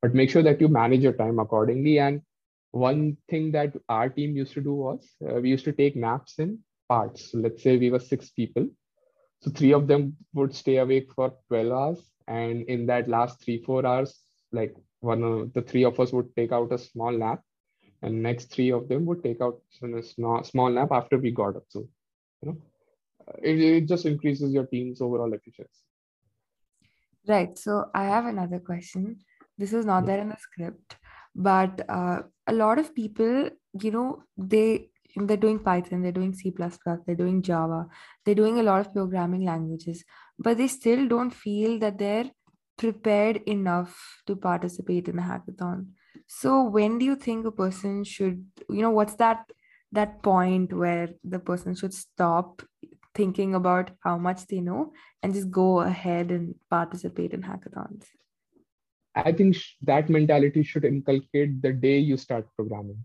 But 0.02 0.14
make 0.14 0.30
sure 0.30 0.44
that 0.44 0.62
you 0.62 0.68
manage 0.68 1.02
your 1.02 1.14
time 1.14 1.40
accordingly. 1.40 2.00
And 2.00 2.22
one 2.72 3.18
thing 3.30 3.52
that 3.54 3.74
our 3.90 4.10
team 4.10 4.36
used 4.36 4.54
to 4.54 4.62
do 4.62 4.74
was 4.74 5.08
uh, 5.28 5.36
we 5.36 5.50
used 5.50 5.66
to 5.66 5.72
take 5.72 5.96
naps 5.96 6.40
in 6.40 6.60
parts. 6.88 7.32
So 7.32 7.40
let's 7.40 7.64
say 7.64 7.78
we 7.78 7.90
were 7.90 8.00
six 8.00 8.30
people. 8.30 8.68
So 9.42 9.52
three 9.52 9.74
of 9.74 9.88
them 9.88 10.16
would 10.34 10.56
stay 10.56 10.78
awake 10.78 11.10
for 11.16 11.34
12 11.48 11.72
hours. 11.72 12.12
And 12.28 12.64
in 12.64 12.86
that 12.88 13.08
last 13.08 13.44
three 13.44 13.62
four 13.64 13.86
hours 13.86 14.20
like 14.52 14.76
one 15.02 15.24
of 15.24 15.54
the 15.54 15.62
three 15.62 15.84
of 15.84 16.00
us 16.00 16.12
would 16.12 16.36
take 16.36 16.52
out 16.52 16.72
a 16.72 16.78
small 16.78 17.12
nap. 17.12 17.42
And 18.02 18.22
next 18.24 18.52
three 18.52 18.72
of 18.72 18.88
them 18.88 19.06
would 19.06 19.24
take 19.24 19.42
out 19.42 19.62
a 19.82 20.04
small, 20.04 20.44
small 20.44 20.70
nap 20.70 20.90
after 20.92 21.18
we 21.18 21.32
got 21.32 21.56
up. 21.56 21.64
So 21.70 21.88
you 22.42 22.50
know 22.50 22.58
it, 23.44 23.60
it 23.60 23.88
just 23.88 24.06
increases 24.06 24.54
your 24.54 24.66
team's 24.66 25.02
overall 25.02 25.34
efficiency. 25.34 25.82
Right. 27.28 27.58
So 27.58 27.86
i 27.94 28.04
have 28.06 28.26
another 28.26 28.60
question. 28.60 29.18
This 29.58 29.74
is 29.74 29.86
not 29.86 30.06
there 30.06 30.20
in 30.20 30.30
the 30.30 30.38
script 30.38 30.98
but 31.36 31.84
uh, 31.90 32.22
a 32.48 32.54
lot 32.54 32.80
of 32.80 32.96
people 32.96 33.50
you 33.82 33.92
know 33.92 34.24
they 34.38 34.90
they're 35.18 35.38
doing 35.38 35.60
python 35.60 36.02
they're 36.02 36.12
doing 36.12 36.34
c++ 36.34 36.54
they're 37.06 37.16
doing 37.16 37.42
java 37.42 37.88
they're 38.24 38.36
doing 38.36 38.60
a 38.60 38.64
lot 38.64 38.82
of 38.82 38.94
programming 38.94 39.46
languages 39.46 40.04
but 40.38 40.58
they 40.58 40.68
still 40.68 41.08
don't 41.08 41.34
feel 41.34 41.80
that 41.80 41.98
they're 41.98 42.30
prepared 42.78 43.38
enough 43.46 44.22
to 44.28 44.36
participate 44.36 45.08
in 45.08 45.20
a 45.20 45.22
hackathon. 45.22 45.88
So 46.28 46.64
when 46.64 47.00
do 47.00 47.06
you 47.06 47.16
think 47.16 47.46
a 47.46 47.52
person 47.52 48.04
should 48.04 48.46
you 48.70 48.82
know 48.82 48.92
what's 48.92 49.16
that 49.16 49.46
that 49.92 50.22
point 50.24 50.74
where 50.74 51.10
the 51.24 51.40
person 51.40 51.76
should 51.76 51.94
stop 51.94 52.62
thinking 53.14 53.56
about 53.56 53.92
how 54.04 54.18
much 54.18 54.46
they 54.48 54.60
know 54.60 54.92
and 55.24 55.34
just 55.34 55.50
go 55.50 55.80
ahead 55.80 56.32
and 56.32 56.56
participate 56.70 57.34
in 57.34 57.44
hackathons? 57.44 58.06
I 59.16 59.32
think 59.32 59.56
that 59.84 60.10
mentality 60.10 60.64
should 60.64 60.84
inculcate 60.84 61.62
the 61.62 61.72
day 61.72 62.00
you 62.00 62.18
start 62.18 62.48
programming 62.58 62.98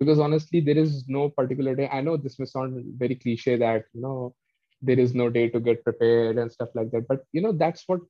because 0.00 0.18
honestly 0.18 0.60
there 0.60 0.78
is 0.78 1.04
no 1.08 1.28
particular 1.28 1.74
day. 1.74 1.88
I 1.92 2.00
know 2.00 2.16
this 2.16 2.38
may 2.38 2.46
sound 2.46 2.84
very 2.98 3.14
cliche 3.14 3.56
that 3.56 3.84
you 3.92 4.00
know 4.00 4.34
there 4.82 4.98
is 4.98 5.14
no 5.14 5.28
day 5.28 5.48
to 5.50 5.60
get 5.60 5.84
prepared 5.84 6.38
and 6.38 6.50
stuff 6.50 6.70
like 6.74 6.90
that 6.90 7.06
but 7.06 7.20
you 7.32 7.42
know 7.42 7.52
that's 7.52 7.84
what 7.86 8.00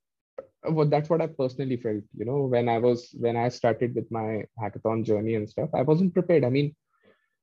what 0.63 0.91
that's 0.91 1.09
what 1.11 1.21
i 1.21 1.27
personally 1.27 1.77
felt 1.77 2.03
you 2.17 2.25
know 2.25 2.43
when 2.43 2.69
i 2.69 2.79
was 2.79 3.15
when 3.19 3.37
i 3.37 3.49
started 3.49 3.95
with 3.95 4.11
my 4.11 4.45
hackathon 4.61 5.05
journey 5.05 5.35
and 5.35 5.49
stuff 5.49 5.69
i 5.75 5.83
wasn't 5.83 6.13
prepared. 6.13 6.45
I 6.45 6.51
mean 6.51 6.75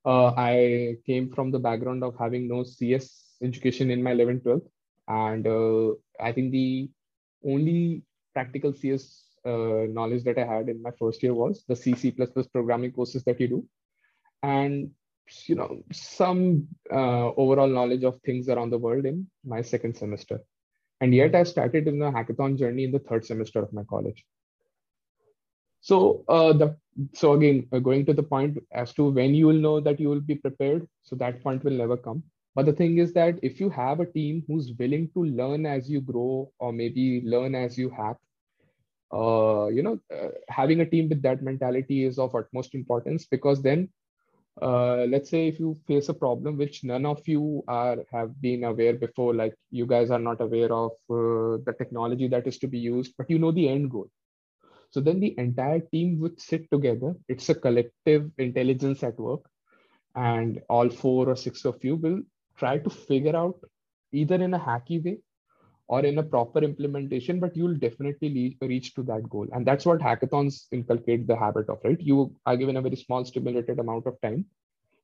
uh, 0.06 0.32
i 0.36 0.96
came 1.06 1.30
from 1.30 1.50
the 1.50 1.58
background 1.58 2.02
of 2.04 2.14
having 2.18 2.48
no 2.48 2.64
cs 2.64 3.36
education 3.42 3.90
in 3.90 4.02
my 4.02 4.12
11th 4.12 4.44
12th 4.44 4.68
and 5.08 5.46
uh, 5.46 5.92
i 6.20 6.32
think 6.32 6.52
the 6.52 6.90
only 7.44 8.02
practical 8.34 8.72
cs 8.72 9.24
uh, 9.44 9.84
knowledge 9.96 10.24
that 10.24 10.38
i 10.38 10.44
had 10.44 10.68
in 10.68 10.82
my 10.82 10.90
first 10.98 11.22
year 11.22 11.34
was 11.34 11.64
the 11.68 11.76
c 11.76 11.94
c++ 11.94 12.14
programming 12.52 12.92
courses 12.92 13.24
that 13.24 13.40
you 13.40 13.48
do 13.48 13.64
and 14.42 14.90
you 15.46 15.54
know 15.54 15.82
some 15.92 16.66
uh, 16.90 17.28
overall 17.36 17.68
knowledge 17.68 18.04
of 18.04 18.20
things 18.22 18.48
around 18.48 18.70
the 18.70 18.78
world 18.78 19.04
in 19.04 19.26
my 19.44 19.62
second 19.62 19.96
semester. 19.96 20.40
And 21.00 21.14
yet 21.14 21.34
i 21.34 21.44
started 21.44 21.86
in 21.86 21.98
the 21.98 22.10
hackathon 22.10 22.58
journey 22.58 22.84
in 22.84 22.92
the 22.92 22.98
third 22.98 23.24
semester 23.24 23.62
of 23.62 23.72
my 23.72 23.84
college. 23.84 24.24
So 25.80 26.24
uh, 26.28 26.52
the 26.52 26.76
so 27.14 27.34
again 27.34 27.68
uh, 27.72 27.78
going 27.78 28.04
to 28.06 28.14
the 28.14 28.22
point 28.22 28.58
as 28.72 28.92
to 28.94 29.10
when 29.10 29.34
you 29.34 29.46
will 29.46 29.62
know 29.66 29.80
that 29.80 30.00
you 30.00 30.08
will 30.08 30.20
be 30.20 30.34
prepared 30.34 30.88
so 31.02 31.16
that 31.16 31.42
point 31.42 31.62
will 31.64 31.72
never 31.72 31.96
come. 31.96 32.22
But 32.54 32.66
the 32.66 32.72
thing 32.72 32.98
is 32.98 33.12
that 33.12 33.38
if 33.42 33.60
you 33.60 33.70
have 33.70 34.00
a 34.00 34.06
team 34.06 34.42
who's 34.48 34.72
willing 34.78 35.10
to 35.14 35.24
learn 35.24 35.64
as 35.66 35.88
you 35.88 36.00
grow 36.00 36.50
or 36.58 36.72
maybe 36.72 37.22
learn 37.24 37.54
as 37.54 37.78
you 37.78 37.90
hack 37.90 38.16
uh, 39.12 39.68
you 39.68 39.82
know 39.82 39.98
uh, 40.14 40.28
having 40.48 40.80
a 40.80 40.86
team 40.86 41.08
with 41.08 41.22
that 41.22 41.42
mentality 41.42 42.04
is 42.04 42.18
of 42.18 42.34
utmost 42.34 42.74
importance 42.74 43.26
because 43.26 43.62
then 43.62 43.88
uh, 44.62 45.06
let's 45.08 45.30
say 45.30 45.48
if 45.48 45.58
you 45.58 45.78
face 45.86 46.08
a 46.08 46.14
problem 46.14 46.56
which 46.56 46.84
none 46.84 47.06
of 47.06 47.26
you 47.26 47.62
are 47.68 47.98
have 48.12 48.40
been 48.40 48.64
aware 48.64 48.94
before 48.94 49.34
like 49.34 49.54
you 49.70 49.86
guys 49.86 50.10
are 50.10 50.18
not 50.18 50.40
aware 50.40 50.72
of 50.72 50.92
uh, 51.10 51.58
the 51.66 51.74
technology 51.78 52.28
that 52.28 52.46
is 52.46 52.58
to 52.58 52.66
be 52.66 52.78
used 52.78 53.14
but 53.18 53.30
you 53.30 53.38
know 53.38 53.52
the 53.52 53.68
end 53.68 53.90
goal. 53.90 54.08
So 54.90 55.00
then 55.00 55.20
the 55.20 55.34
entire 55.38 55.80
team 55.80 56.18
would 56.20 56.40
sit 56.40 56.70
together. 56.70 57.14
It's 57.28 57.48
a 57.50 57.54
collective 57.54 58.30
intelligence 58.38 59.02
at 59.02 59.18
work 59.18 59.42
and 60.14 60.60
all 60.68 60.88
four 60.88 61.28
or 61.28 61.36
six 61.36 61.64
of 61.64 61.82
you 61.84 61.96
will 61.96 62.20
try 62.56 62.78
to 62.78 62.90
figure 62.90 63.36
out 63.36 63.56
either 64.12 64.36
in 64.36 64.54
a 64.54 64.58
hacky 64.58 65.04
way 65.04 65.18
or 65.88 66.04
in 66.04 66.18
a 66.18 66.22
proper 66.22 66.60
implementation, 66.60 67.40
but 67.40 67.56
you'll 67.56 67.74
definitely 67.74 68.56
reach 68.60 68.94
to 68.94 69.02
that 69.04 69.28
goal. 69.28 69.46
And 69.52 69.66
that's 69.66 69.86
what 69.86 70.00
hackathons 70.00 70.66
inculcate 70.70 71.26
the 71.26 71.36
habit 71.36 71.68
of, 71.70 71.78
right? 71.82 72.00
You 72.00 72.34
are 72.44 72.56
given 72.56 72.76
a 72.76 72.82
very 72.82 72.96
small 72.96 73.24
stimulated 73.24 73.78
amount 73.78 74.06
of 74.06 74.20
time 74.20 74.44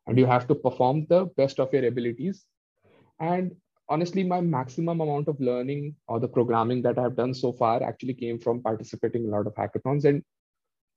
and 0.07 0.19
you 0.19 0.27
have 0.27 0.47
to 0.49 0.55
perform 0.55 1.07
the 1.09 1.25
best 1.37 1.59
of 1.59 1.73
your 1.73 1.87
abilities. 1.87 2.45
And 3.19 3.57
honestly, 3.89 4.25
my 4.25 4.43
maximum 4.43 5.01
amount 5.01 5.29
of 5.29 5.41
learning 5.41 5.95
or 6.07 6.21
the 6.21 6.29
programming 6.29 6.83
that 6.83 6.99
I've 6.99 7.17
done 7.17 7.33
so 7.33 7.53
far 7.53 7.83
actually 7.83 8.15
came 8.15 8.39
from 8.39 8.63
participating 8.63 9.25
in 9.25 9.31
a 9.31 9.37
lot 9.37 9.47
of 9.47 9.55
hackathons. 9.55 10.05
And 10.05 10.23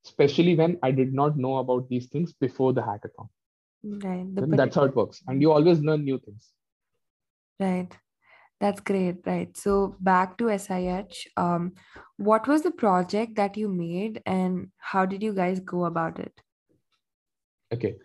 especially 0.05 0.55
when 0.55 0.77
I 0.83 0.91
did 0.91 1.13
not 1.13 1.37
know 1.37 1.57
about 1.57 1.87
these 1.87 2.07
things 2.07 2.33
before 2.33 2.73
the 2.73 2.81
hackathon. 2.81 3.29
Right. 3.83 4.27
that's 4.35 4.75
how 4.75 4.83
it 4.83 4.95
works. 4.95 5.21
And 5.27 5.41
you 5.41 5.51
always 5.53 5.79
learn 5.79 6.03
new 6.03 6.19
things. 6.19 6.51
Right. 7.59 7.89
That's 8.59 8.79
great, 8.79 9.17
right? 9.25 9.55
So 9.55 9.95
back 9.99 10.37
to 10.39 10.49
SIH, 10.57 11.27
um, 11.37 11.73
what 12.17 12.47
was 12.47 12.63
the 12.63 12.71
project 12.71 13.35
that 13.35 13.55
you 13.55 13.69
made 13.69 14.21
and 14.25 14.71
how 14.77 15.05
did 15.05 15.21
you 15.21 15.33
guys 15.33 15.59
go 15.59 15.85
about 15.85 16.19
it? 16.19 16.33
Okay, 17.71 17.95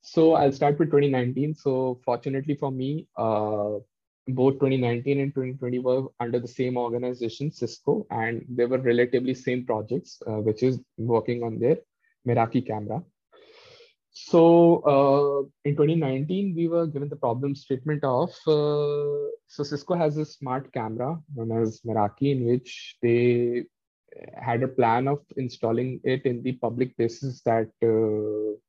so 0.00 0.34
I'll 0.34 0.52
start 0.52 0.78
with 0.78 0.88
2019. 0.88 1.54
So 1.54 2.00
fortunately 2.04 2.56
for 2.56 2.72
me, 2.72 3.06
uh, 3.16 3.78
both 4.26 4.54
2019 4.54 5.20
and 5.20 5.34
2020 5.34 5.78
were 5.78 6.02
under 6.18 6.40
the 6.40 6.48
same 6.48 6.76
organization, 6.76 7.50
Cisco, 7.52 8.06
and 8.10 8.44
they 8.48 8.64
were 8.64 8.78
relatively 8.78 9.34
same 9.34 9.64
projects, 9.64 10.20
uh, 10.26 10.40
which 10.40 10.62
is 10.62 10.80
working 10.96 11.42
on 11.42 11.58
their 11.58 11.78
Meraki 12.26 12.66
camera. 12.66 13.02
So 14.12 14.82
uh, 14.82 15.68
in 15.68 15.76
2019, 15.76 16.54
we 16.56 16.68
were 16.68 16.86
given 16.86 17.08
the 17.08 17.16
problem 17.16 17.54
statement 17.54 18.02
of 18.02 18.30
uh, 18.46 19.30
so 19.46 19.62
Cisco 19.62 19.94
has 19.94 20.16
a 20.16 20.24
smart 20.24 20.72
camera 20.72 21.18
known 21.34 21.62
as 21.62 21.80
Meraki, 21.86 22.32
in 22.32 22.46
which 22.46 22.96
they 23.02 23.64
had 24.34 24.62
a 24.62 24.68
plan 24.68 25.06
of 25.08 25.20
installing 25.36 26.00
it 26.04 26.24
in 26.24 26.42
the 26.42 26.52
public 26.52 26.96
places 26.96 27.40
that 27.44 27.70
uh, 27.82 27.86
you 27.86 28.60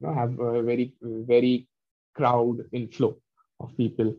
know, 0.00 0.14
have 0.14 0.38
a 0.38 0.62
very 0.62 0.94
very 1.02 1.68
crowd 2.14 2.58
inflow 2.72 3.16
of 3.60 3.76
people. 3.76 4.14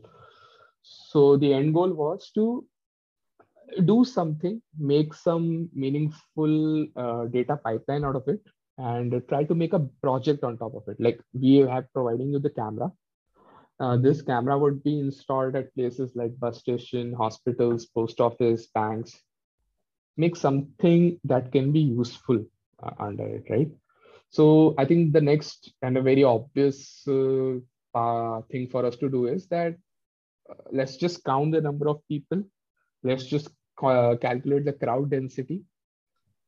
So 0.81 1.37
the 1.37 1.53
end 1.53 1.73
goal 1.73 1.93
was 1.93 2.31
to 2.35 2.65
do 3.85 4.03
something, 4.03 4.61
make 4.77 5.13
some 5.13 5.69
meaningful 5.73 6.87
uh, 6.95 7.25
data 7.25 7.57
pipeline 7.57 8.03
out 8.03 8.15
of 8.15 8.27
it, 8.27 8.41
and 8.81 9.21
try 9.29 9.43
to 9.43 9.55
make 9.55 9.73
a 9.73 9.87
project 10.01 10.43
on 10.43 10.57
top 10.57 10.73
of 10.75 10.87
it. 10.87 10.99
Like 10.99 11.19
we 11.33 11.57
have 11.57 11.91
providing 11.93 12.31
you 12.31 12.39
the 12.39 12.49
camera. 12.49 12.91
Uh, 13.79 13.97
this 13.97 14.21
camera 14.21 14.57
would 14.57 14.83
be 14.83 14.99
installed 14.99 15.55
at 15.55 15.73
places 15.75 16.11
like 16.15 16.39
bus 16.39 16.59
station, 16.59 17.13
hospitals, 17.13 17.85
post 17.85 18.19
office, 18.19 18.67
banks, 18.73 19.19
make 20.17 20.35
something 20.35 21.19
that 21.23 21.51
can 21.51 21.71
be 21.71 21.79
useful 21.79 22.45
uh, 22.83 22.91
under 22.99 23.25
it, 23.25 23.45
right? 23.49 23.71
So 24.29 24.75
I 24.77 24.85
think 24.85 25.13
the 25.13 25.21
next 25.21 25.73
and 25.81 25.97
a 25.97 26.01
very 26.01 26.23
obvious 26.23 27.03
uh, 27.07 27.57
uh, 27.93 28.41
thing 28.51 28.67
for 28.67 28.85
us 28.85 28.95
to 28.97 29.09
do 29.09 29.27
is 29.27 29.47
that 29.47 29.75
uh, 30.49 30.53
let's 30.71 30.95
just 30.97 31.23
count 31.23 31.51
the 31.51 31.61
number 31.61 31.89
of 31.89 32.07
people. 32.07 32.43
Let's 33.03 33.25
just 33.25 33.49
uh, 33.83 34.15
calculate 34.21 34.65
the 34.65 34.73
crowd 34.73 35.09
density. 35.09 35.63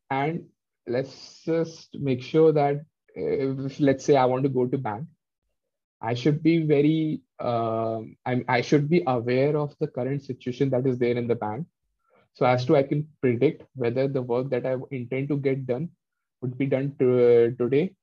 And 0.10 0.46
let's 0.88 1.42
just 1.44 1.96
make 2.00 2.22
sure 2.22 2.52
that 2.52 2.82
if, 3.16 3.80
let's 3.80 4.06
say 4.06 4.16
I 4.16 4.26
want 4.26 4.44
to 4.44 4.50
go 4.50 4.66
to 4.68 4.78
bank, 4.78 5.08
I 6.02 6.14
should 6.14 6.44
be 6.44 6.66
very, 6.66 7.22
uh, 7.40 8.00
I, 8.26 8.44
I 8.48 8.62
should 8.62 8.90
be 8.90 9.04
aware 9.08 9.56
of 9.58 9.74
the 9.80 9.88
current 9.88 10.22
situation 10.22 10.70
that 10.72 10.86
is 10.86 10.98
there 10.98 11.16
in 11.16 11.28
the 11.28 11.36
bank. 11.36 11.66
So 12.34 12.46
as 12.46 12.66
to 12.66 12.76
I 12.76 12.84
can 12.84 13.08
predict 13.22 13.64
whether 13.76 14.08
the 14.08 14.22
work 14.22 14.50
that 14.50 14.66
I 14.66 14.76
intend 14.92 15.30
to 15.30 15.38
get 15.38 15.66
done 15.66 15.90
would 16.42 16.58
be 16.58 16.66
done 16.66 16.96
to, 17.00 17.56
today 17.58 17.96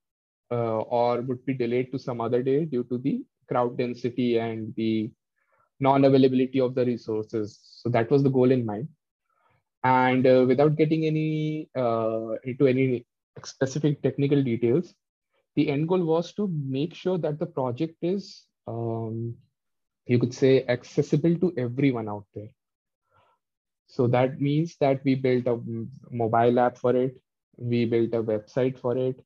uh, 0.50 0.78
or 0.78 1.20
would 1.20 1.44
be 1.44 1.54
delayed 1.54 1.92
to 1.92 1.98
some 1.98 2.20
other 2.20 2.42
day 2.42 2.64
due 2.64 2.84
to 2.84 2.98
the 2.98 3.22
crowd 3.48 3.76
density 3.76 4.38
and 4.38 4.72
the 4.76 5.10
non-availability 5.80 6.60
of 6.60 6.74
the 6.74 6.84
resources. 6.84 7.58
So 7.62 7.88
that 7.90 8.10
was 8.10 8.22
the 8.22 8.30
goal 8.30 8.50
in 8.50 8.64
mind. 8.64 8.88
And 9.82 10.26
uh, 10.26 10.44
without 10.46 10.76
getting 10.76 11.06
any 11.06 11.70
uh, 11.76 12.34
into 12.44 12.66
any 12.66 13.06
specific 13.44 14.02
technical 14.02 14.42
details, 14.42 14.94
the 15.56 15.68
end 15.68 15.88
goal 15.88 16.04
was 16.04 16.32
to 16.34 16.48
make 16.48 16.94
sure 16.94 17.18
that 17.18 17.38
the 17.38 17.46
project 17.46 17.96
is, 18.02 18.44
um, 18.66 19.34
you 20.06 20.18
could 20.18 20.34
say, 20.34 20.64
accessible 20.66 21.34
to 21.36 21.52
everyone 21.56 22.08
out 22.08 22.26
there. 22.34 22.50
So 23.86 24.06
that 24.08 24.40
means 24.40 24.76
that 24.80 25.02
we 25.04 25.14
built 25.16 25.46
a 25.46 25.58
mobile 26.10 26.60
app 26.60 26.78
for 26.78 26.94
it. 26.94 27.20
We 27.56 27.84
built 27.86 28.14
a 28.14 28.22
website 28.22 28.78
for 28.78 28.96
it. 28.96 29.20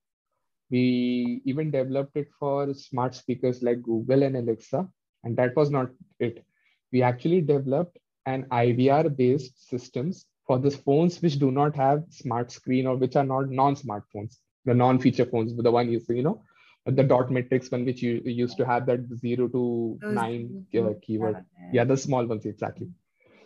We 0.70 1.42
even 1.44 1.70
developed 1.70 2.16
it 2.16 2.28
for 2.38 2.72
smart 2.72 3.14
speakers 3.14 3.62
like 3.62 3.82
Google 3.82 4.22
and 4.22 4.36
Alexa. 4.36 4.88
And 5.24 5.36
that 5.36 5.54
was 5.54 5.70
not 5.70 5.90
it. 6.18 6.44
We 6.92 7.02
actually 7.02 7.42
developed 7.42 7.98
an 8.26 8.46
IVR 8.50 9.14
based 9.14 9.68
systems 9.68 10.26
for 10.46 10.58
the 10.58 10.70
phones 10.70 11.20
which 11.22 11.38
do 11.38 11.50
not 11.50 11.74
have 11.74 12.04
smart 12.10 12.50
screen 12.50 12.86
or 12.86 12.96
which 12.96 13.16
are 13.16 13.24
not 13.24 13.48
non-smartphones, 13.48 14.36
the 14.64 14.74
non-feature 14.74 15.24
phones, 15.24 15.56
the 15.56 15.70
one 15.70 15.90
you 15.90 16.00
see, 16.00 16.16
you 16.16 16.22
know, 16.22 16.42
the 16.86 17.02
dot 17.02 17.30
matrix 17.30 17.70
one 17.70 17.84
which 17.84 18.02
you 18.02 18.20
used 18.24 18.56
to 18.58 18.66
have 18.66 18.84
that 18.86 19.00
zero 19.16 19.48
to 19.48 19.98
Those 20.00 20.14
nine 20.14 20.66
uh, 20.76 20.90
keyword. 21.00 21.44
Yeah, 21.72 21.84
the 21.84 21.96
small 21.96 22.26
ones 22.26 22.44
exactly. 22.44 22.88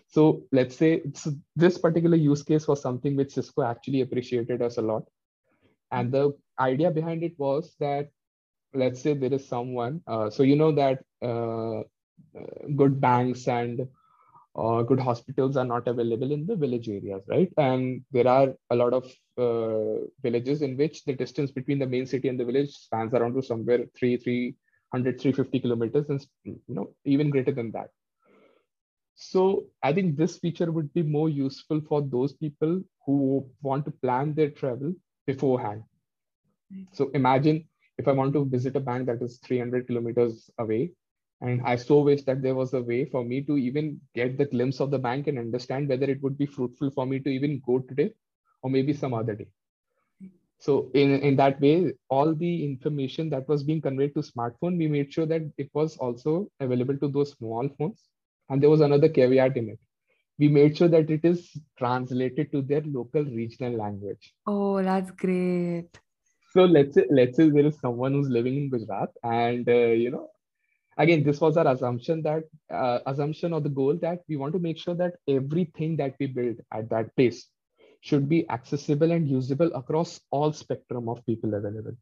So 0.08 0.42
let's 0.52 0.74
say 0.74 1.02
this 1.54 1.78
particular 1.78 2.16
use 2.16 2.42
case 2.42 2.66
was 2.66 2.82
something 2.82 3.14
which 3.14 3.32
Cisco 3.32 3.62
actually 3.62 4.00
appreciated 4.00 4.62
us 4.62 4.78
a 4.78 4.82
lot. 4.82 5.04
And 5.92 6.10
the 6.10 6.32
idea 6.58 6.90
behind 6.90 7.22
it 7.22 7.38
was 7.38 7.74
that 7.78 8.10
let's 8.74 9.00
say 9.00 9.14
there 9.14 9.32
is 9.32 9.46
someone, 9.46 10.02
uh, 10.06 10.30
so 10.30 10.42
you 10.42 10.56
know 10.56 10.72
that 10.72 11.04
uh, 11.22 11.80
uh 11.80 11.84
good 12.76 13.00
banks 13.00 13.48
and 13.48 13.88
uh, 14.58 14.82
good 14.82 14.98
hospitals 14.98 15.56
are 15.56 15.64
not 15.64 15.86
available 15.86 16.32
in 16.32 16.46
the 16.46 16.56
village 16.56 16.88
areas, 16.88 17.22
right? 17.28 17.52
And 17.56 18.02
there 18.10 18.26
are 18.26 18.54
a 18.70 18.76
lot 18.76 18.92
of 18.92 19.04
uh, 19.38 20.04
villages 20.22 20.62
in 20.62 20.76
which 20.76 21.04
the 21.04 21.14
distance 21.14 21.50
between 21.50 21.78
the 21.78 21.86
main 21.86 22.06
city 22.06 22.28
and 22.28 22.38
the 22.38 22.44
village 22.44 22.72
spans 22.74 23.14
around 23.14 23.34
to 23.34 23.42
somewhere 23.42 23.84
3, 23.98 24.16
300, 24.16 25.20
350 25.20 25.60
kilometers, 25.60 26.08
and 26.08 26.26
you 26.44 26.74
know 26.74 26.92
even 27.04 27.30
greater 27.30 27.52
than 27.52 27.70
that. 27.72 27.90
So 29.14 29.66
I 29.82 29.92
think 29.92 30.16
this 30.16 30.38
feature 30.38 30.70
would 30.70 30.92
be 30.94 31.02
more 31.02 31.28
useful 31.28 31.80
for 31.88 32.02
those 32.02 32.32
people 32.32 32.82
who 33.04 33.48
want 33.62 33.84
to 33.86 33.90
plan 33.90 34.34
their 34.34 34.50
travel 34.50 34.92
beforehand. 35.26 35.82
So 36.92 37.10
imagine 37.14 37.68
if 37.98 38.06
I 38.06 38.12
want 38.12 38.32
to 38.34 38.44
visit 38.44 38.76
a 38.76 38.80
bank 38.80 39.06
that 39.06 39.22
is 39.22 39.38
300 39.38 39.86
kilometers 39.86 40.50
away, 40.58 40.92
and 41.40 41.62
I 41.64 41.76
so 41.76 42.00
wish 42.00 42.22
that 42.22 42.42
there 42.42 42.54
was 42.54 42.74
a 42.74 42.82
way 42.82 43.04
for 43.04 43.24
me 43.24 43.42
to 43.42 43.56
even 43.56 44.00
get 44.14 44.36
the 44.36 44.46
glimpse 44.46 44.80
of 44.80 44.90
the 44.90 44.98
bank 44.98 45.28
and 45.28 45.38
understand 45.38 45.88
whether 45.88 46.06
it 46.06 46.22
would 46.22 46.36
be 46.36 46.46
fruitful 46.46 46.90
for 46.90 47.06
me 47.06 47.20
to 47.20 47.28
even 47.30 47.62
go 47.64 47.78
today 47.78 48.12
or 48.62 48.70
maybe 48.70 48.92
some 48.92 49.14
other 49.14 49.34
day. 49.34 49.46
So 50.58 50.90
in, 50.94 51.20
in 51.20 51.36
that 51.36 51.60
way, 51.60 51.92
all 52.08 52.34
the 52.34 52.64
information 52.64 53.30
that 53.30 53.48
was 53.48 53.62
being 53.62 53.80
conveyed 53.80 54.14
to 54.14 54.20
smartphone, 54.20 54.76
we 54.76 54.88
made 54.88 55.12
sure 55.12 55.26
that 55.26 55.42
it 55.56 55.70
was 55.72 55.96
also 55.98 56.48
available 56.58 56.98
to 56.98 57.08
those 57.08 57.30
small 57.32 57.68
phones. 57.78 58.02
And 58.48 58.60
there 58.60 58.70
was 58.70 58.80
another 58.80 59.08
caveat 59.08 59.56
in 59.56 59.68
it. 59.68 59.78
We 60.38 60.48
made 60.48 60.76
sure 60.76 60.88
that 60.88 61.10
it 61.10 61.24
is 61.24 61.50
translated 61.78 62.50
to 62.50 62.62
their 62.62 62.82
local 62.82 63.24
regional 63.24 63.76
language. 63.76 64.34
Oh, 64.46 64.82
that's 64.82 65.12
great. 65.12 65.88
So 66.52 66.64
let's 66.64 66.94
say 66.94 67.06
let's 67.10 67.36
say 67.36 67.50
there 67.50 67.66
is 67.66 67.78
someone 67.78 68.14
who's 68.14 68.28
living 68.28 68.56
in 68.56 68.70
Gujarat, 68.70 69.10
and 69.22 69.68
uh, 69.68 69.72
you 69.72 70.10
know 70.10 70.28
again 70.98 71.22
this 71.22 71.40
was 71.40 71.56
our 71.56 71.68
assumption 71.68 72.22
that 72.22 72.44
uh, 72.70 72.98
assumption 73.06 73.52
or 73.52 73.60
the 73.60 73.74
goal 73.80 73.96
that 74.02 74.20
we 74.28 74.36
want 74.36 74.52
to 74.52 74.58
make 74.58 74.78
sure 74.78 74.94
that 74.94 75.14
everything 75.28 75.96
that 75.96 76.14
we 76.20 76.26
build 76.26 76.56
at 76.72 76.88
that 76.90 77.14
place 77.16 77.46
should 78.00 78.28
be 78.28 78.48
accessible 78.50 79.12
and 79.12 79.28
usable 79.28 79.72
across 79.74 80.20
all 80.30 80.52
spectrum 80.52 81.08
of 81.08 81.24
people 81.26 81.54
available. 81.54 81.96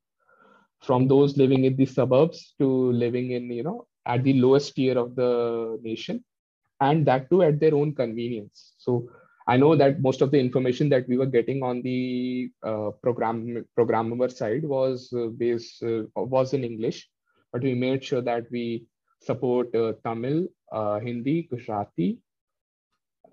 From 0.82 1.08
those 1.08 1.36
living 1.38 1.64
in 1.64 1.74
the 1.76 1.86
suburbs 1.86 2.54
to 2.58 2.92
living 2.92 3.30
in 3.30 3.50
you 3.50 3.62
know 3.62 3.86
at 4.04 4.22
the 4.24 4.34
lowest 4.34 4.74
tier 4.74 4.98
of 4.98 5.14
the 5.16 5.78
nation 5.82 6.24
and 6.80 7.06
that 7.06 7.30
too 7.30 7.42
at 7.42 7.60
their 7.60 7.74
own 7.74 7.94
convenience. 7.94 8.74
So 8.78 9.08
i 9.48 9.56
know 9.56 9.76
that 9.76 10.00
most 10.00 10.22
of 10.22 10.30
the 10.30 10.38
information 10.38 10.88
that 10.88 11.08
we 11.08 11.16
were 11.16 11.32
getting 11.34 11.62
on 11.62 11.80
the 11.82 12.50
uh, 12.62 12.90
program 13.02 13.64
programmer 13.74 14.28
side 14.28 14.64
was 14.64 15.12
uh, 15.12 15.26
based 15.42 15.82
uh, 15.82 16.02
was 16.16 16.52
in 16.52 16.64
english 16.64 17.08
but 17.56 17.64
we 17.64 17.74
made 17.74 18.04
sure 18.04 18.20
that 18.20 18.44
we 18.50 18.84
support 19.22 19.74
uh, 19.74 19.92
Tamil, 20.04 20.48
uh, 20.70 20.98
Hindi, 21.00 21.48
Gujarati, 21.50 22.18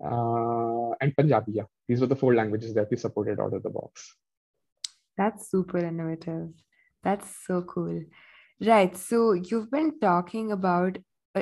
uh, 0.02 0.92
and 1.00 1.14
Punjabi. 1.14 1.52
Yeah, 1.52 1.68
these 1.86 2.00
were 2.00 2.06
the 2.06 2.16
four 2.16 2.34
languages 2.34 2.72
that 2.72 2.90
we 2.90 2.96
supported 2.96 3.38
out 3.38 3.52
of 3.52 3.62
the 3.62 3.68
box. 3.68 4.16
That's 5.18 5.50
super 5.50 5.78
innovative. 5.78 6.48
That's 7.02 7.28
so 7.46 7.60
cool. 7.62 8.02
Right. 8.60 8.96
So 8.96 9.34
you've 9.34 9.70
been 9.70 10.00
talking 10.00 10.52
about 10.52 10.96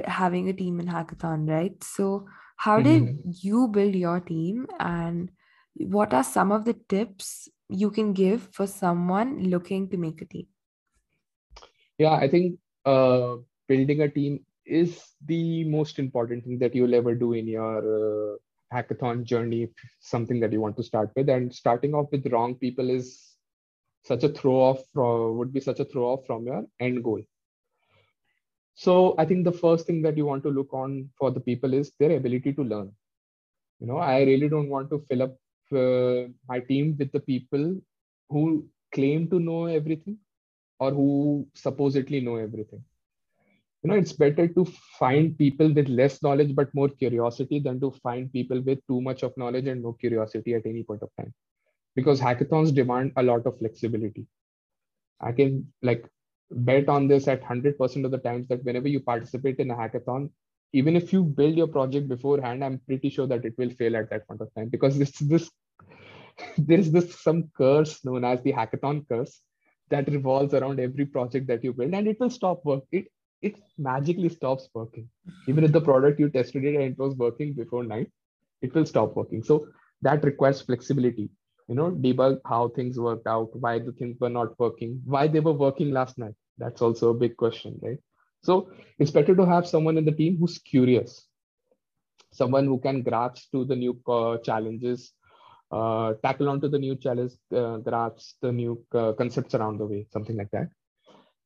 having 0.05 0.49
a 0.49 0.53
team 0.53 0.81
in 0.81 0.89
hackathon, 0.89 1.49
right? 1.49 1.85
So 1.85 2.27
how 2.57 2.81
did 2.81 3.03
mm-hmm. 3.03 3.31
you 3.43 3.69
build 3.69 3.95
your 3.95 4.19
team 4.19 4.67
and 4.81 5.31
what 5.75 6.13
are 6.13 6.25
some 6.25 6.51
of 6.51 6.65
the 6.65 6.75
tips 6.89 7.49
you 7.69 7.93
can 7.93 8.13
give 8.13 8.49
for 8.53 8.67
someone 8.67 9.45
looking 9.45 9.89
to 9.91 9.97
make 9.97 10.21
a 10.21 10.25
team? 10.25 10.47
Yeah, 11.99 12.15
I 12.15 12.29
think 12.29 12.59
uh, 12.85 13.37
building 13.69 14.03
a 14.03 14.09
team 14.09 14.45
is 14.65 15.03
the 15.27 15.65
most 15.65 15.99
important 15.99 16.45
thing 16.45 16.59
that 16.59 16.75
you'll 16.75 16.95
ever 16.95 17.15
do 17.15 17.33
in 17.33 17.47
your 17.47 17.79
uh, 18.35 18.37
hackathon 18.73 19.25
journey 19.25 19.69
something 20.01 20.41
that 20.41 20.53
you 20.53 20.61
want 20.61 20.77
to 20.77 20.83
start 20.83 21.11
with. 21.17 21.29
And 21.29 21.55
starting 21.55 21.95
off 21.95 22.11
with 22.11 22.31
wrong 22.33 22.55
people 22.55 22.89
is 22.91 23.37
such 24.05 24.25
a 24.25 24.29
throw 24.29 24.55
off 24.55 24.81
uh, 24.97 25.33
would 25.33 25.53
be 25.53 25.61
such 25.61 25.81
a 25.81 25.85
throw 25.85 26.07
off 26.13 26.27
from 26.27 26.47
your 26.47 26.65
end 26.81 27.05
goal. 27.05 27.23
So 28.75 29.15
i 29.19 29.25
think 29.25 29.45
the 29.45 29.53
first 29.53 29.87
thing 29.87 30.03
that 30.03 30.17
you 30.17 30.27
want 30.27 30.43
to 30.45 30.51
look 30.51 30.73
on 30.73 31.11
for 31.19 31.31
the 31.31 31.41
people 31.41 31.75
is 31.75 31.93
their 31.99 32.17
ability 32.17 32.53
to 32.55 32.63
learn. 32.63 32.93
You 33.81 33.87
know 33.89 33.99
i 33.99 34.23
really 34.23 34.49
don't 34.49 34.69
want 34.69 34.91
to 34.91 35.05
fill 35.09 35.23
up 35.23 35.37
uh, 35.73 36.29
my 36.49 36.61
team 36.61 36.97
with 36.99 37.13
the 37.13 37.21
people 37.21 37.81
who 38.31 38.67
claim 38.93 39.29
to 39.31 39.39
know 39.41 39.67
everything 39.67 40.19
or 40.83 40.91
who 40.91 41.47
supposedly 41.55 42.21
know 42.21 42.37
everything. 42.37 42.83
You 43.83 43.91
know 43.91 43.97
it's 44.03 44.13
better 44.13 44.47
to 44.57 44.65
find 44.99 45.37
people 45.37 45.73
with 45.79 45.89
less 45.89 46.23
knowledge 46.23 46.55
but 46.61 46.75
more 46.75 46.89
curiosity 46.89 47.61
than 47.67 47.81
to 47.81 47.91
find 48.03 48.33
people 48.33 48.61
with 48.69 48.81
too 48.89 49.01
much 49.09 49.23
of 49.23 49.37
knowledge 49.37 49.67
and 49.73 49.83
no 49.83 49.93
curiosity 49.93 50.55
at 50.55 50.67
any 50.67 50.83
point 50.83 51.03
of 51.03 51.11
time. 51.21 51.33
Because 51.95 52.21
hackathons 52.21 52.75
demand 52.75 53.13
a 53.17 53.23
lot 53.23 53.47
of 53.47 53.59
flexibility. 53.59 54.27
I 55.21 55.33
can 55.33 55.73
like 55.83 56.09
bet 56.51 56.89
on 56.89 57.09
this 57.09 57.29
at 57.29 57.43
100% 57.43 58.05
of 58.05 58.11
the 58.11 58.19
times 58.19 58.49
that 58.49 58.65
whenever 58.65 58.89
you 58.89 59.01
participate 59.01 59.59
in 59.59 59.71
a 59.71 59.75
hackathon 59.75 60.31
even 60.81 60.97
if 60.97 61.13
you 61.13 61.23
build 61.23 61.55
your 61.61 61.67
project 61.77 62.09
beforehand 62.09 62.65
i'm 62.65 62.79
pretty 62.91 63.11
sure 63.15 63.27
that 63.33 63.45
it 63.49 63.55
will 63.63 63.73
fail 63.81 63.97
at 63.97 64.11
that 64.11 64.27
point 64.27 64.41
of 64.41 64.53
time. 64.55 64.69
Because 64.69 64.99
this 64.99 65.13
this 65.33 65.51
there's 66.59 66.91
this 66.91 67.09
some 67.23 67.41
curse 67.63 68.05
known 68.05 68.25
as 68.33 68.43
the 68.43 68.55
hackathon 68.61 69.03
curse 69.09 69.41
that 69.93 70.09
revolves 70.09 70.55
around 70.55 70.81
every 70.81 71.07
project 71.07 71.47
that 71.49 71.65
you 71.65 71.73
build 71.73 71.95
and 71.95 72.09
it 72.09 72.21
will 72.21 72.31
stop 72.31 72.65
work. 72.65 72.85
It 72.93 73.07
it 73.43 73.57
magically 73.79 74.29
stops 74.29 74.69
working. 74.75 75.09
Even 75.49 75.65
if 75.65 75.73
the 75.73 75.81
product 75.81 76.21
you 76.21 76.31
tested 76.31 76.65
it 76.65 76.75
and 76.77 76.93
it 76.93 76.99
was 76.99 77.17
working 77.17 77.55
before 77.55 77.85
night 77.85 78.11
it 78.63 78.75
will 78.75 78.87
stop 78.87 79.17
working. 79.17 79.43
So 79.43 79.67
that 80.03 80.25
requires 80.25 80.63
flexibility 80.63 81.31
you 81.69 81.77
know 81.77 81.91
debug 82.05 82.41
how 82.47 82.69
things 82.69 82.99
worked 82.99 83.27
out 83.27 83.51
why 83.65 83.79
the 83.79 83.93
things 83.93 84.17
were 84.21 84.29
not 84.37 84.59
working 84.59 85.01
why 85.05 85.27
they 85.29 85.41
were 85.41 85.53
working 85.67 85.93
last 85.93 86.19
night. 86.19 86.35
That's 86.59 86.83
also 86.83 87.11
a 87.11 87.15
big 87.15 87.37
question 87.37 87.79
right? 87.83 87.99
So 88.43 88.71
it's 88.99 89.13
better 89.13 89.37
to 89.37 89.47
have 89.47 89.67
someone 89.69 89.99
in 89.99 90.05
the 90.05 90.13
team 90.23 90.39
who's 90.39 90.59
curious 90.59 91.29
someone 92.33 92.67
who 92.67 92.79
can 92.81 93.03
grasp 93.03 93.51
to 93.53 93.65
the 93.65 93.77
new 93.77 93.99
uh, 94.09 94.39
challenges 94.39 95.13
uh, 95.73 96.15
tackle 96.25 96.49
onto 96.49 96.69
the 96.69 96.79
new 96.79 96.97
challenge, 96.97 97.33
uh, 97.55 97.79
grasp 97.79 98.37
the 98.43 98.53
new 98.53 98.85
uh, 98.95 99.13
concepts 99.13 99.55
around 99.55 99.79
the 99.79 99.87
way, 99.87 100.07
something 100.13 100.37
like 100.37 100.51
that. 100.53 100.69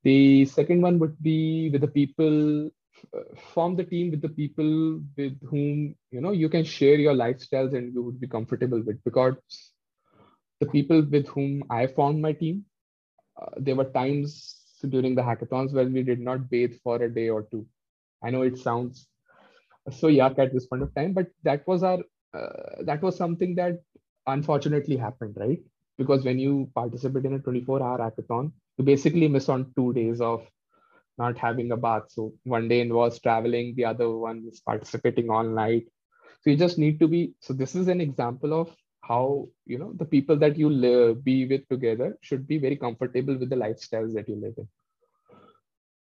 The 0.04 0.44
second 0.46 0.82
one 0.82 0.98
would 1.00 1.20
be 1.22 1.70
with 1.70 1.82
the 1.82 1.88
people, 1.88 2.70
uh, 3.16 3.20
form 3.54 3.76
the 3.76 3.84
team 3.84 4.10
with 4.10 4.22
the 4.22 4.28
people 4.28 5.00
with 5.16 5.38
whom 5.48 5.94
you 6.10 6.20
know 6.20 6.32
you 6.32 6.48
can 6.48 6.64
share 6.64 6.96
your 6.96 7.14
lifestyles 7.14 7.74
and 7.76 7.92
you 7.94 8.02
would 8.02 8.20
be 8.20 8.28
comfortable 8.28 8.82
with. 8.82 9.02
Because 9.04 9.36
the 10.60 10.66
people 10.66 11.02
with 11.10 11.26
whom 11.28 11.64
I 11.70 11.86
formed 11.86 12.20
my 12.20 12.32
team, 12.32 12.64
uh, 13.40 13.50
there 13.58 13.76
were 13.76 13.90
times 13.90 14.62
during 14.88 15.14
the 15.14 15.22
hackathons 15.22 15.72
where 15.72 15.86
we 15.86 16.02
did 16.02 16.20
not 16.20 16.48
bathe 16.50 16.74
for 16.82 17.02
a 17.02 17.12
day 17.12 17.28
or 17.28 17.42
two. 17.50 17.66
I 18.22 18.30
know 18.30 18.42
it 18.42 18.58
sounds 18.58 19.08
so 19.90 20.08
yuck 20.08 20.38
at 20.38 20.52
this 20.52 20.66
point 20.66 20.82
of 20.82 20.94
time, 20.94 21.12
but 21.12 21.28
that 21.44 21.66
was 21.66 21.82
our 21.82 22.00
uh, 22.34 22.82
that 22.84 23.02
was 23.02 23.16
something 23.16 23.54
that 23.56 23.80
unfortunately 24.26 24.96
happened, 24.96 25.36
right? 25.36 25.60
Because 25.98 26.24
when 26.24 26.38
you 26.38 26.70
participate 26.74 27.24
in 27.24 27.34
a 27.34 27.38
24 27.38 27.82
hour 27.82 27.98
hackathon, 27.98 28.52
you 28.76 28.84
basically 28.84 29.28
miss 29.28 29.48
on 29.48 29.72
two 29.76 29.92
days 29.92 30.20
of 30.20 30.46
not 31.18 31.38
having 31.38 31.72
a 31.72 31.76
bath. 31.76 32.04
So 32.08 32.34
one 32.44 32.68
day 32.68 32.80
involves 32.80 33.18
traveling, 33.20 33.74
the 33.76 33.86
other 33.86 34.10
one 34.10 34.44
is 34.50 34.60
participating 34.60 35.30
all 35.30 35.44
night. 35.44 35.86
So 36.42 36.50
you 36.50 36.56
just 36.56 36.78
need 36.78 37.00
to 37.00 37.08
be. 37.08 37.32
So 37.40 37.54
this 37.54 37.74
is 37.74 37.88
an 37.88 38.00
example 38.00 38.52
of 38.52 38.74
how 39.02 39.48
you 39.66 39.78
know 39.78 39.92
the 39.94 40.04
people 40.04 40.36
that 40.36 40.58
you 40.58 40.68
live, 40.68 41.24
be 41.24 41.46
with 41.46 41.66
together 41.68 42.18
should 42.20 42.46
be 42.46 42.58
very 42.58 42.76
comfortable 42.76 43.38
with 43.38 43.48
the 43.48 43.56
lifestyles 43.56 44.12
that 44.14 44.28
you 44.28 44.36
live 44.36 44.54
in. 44.58 44.68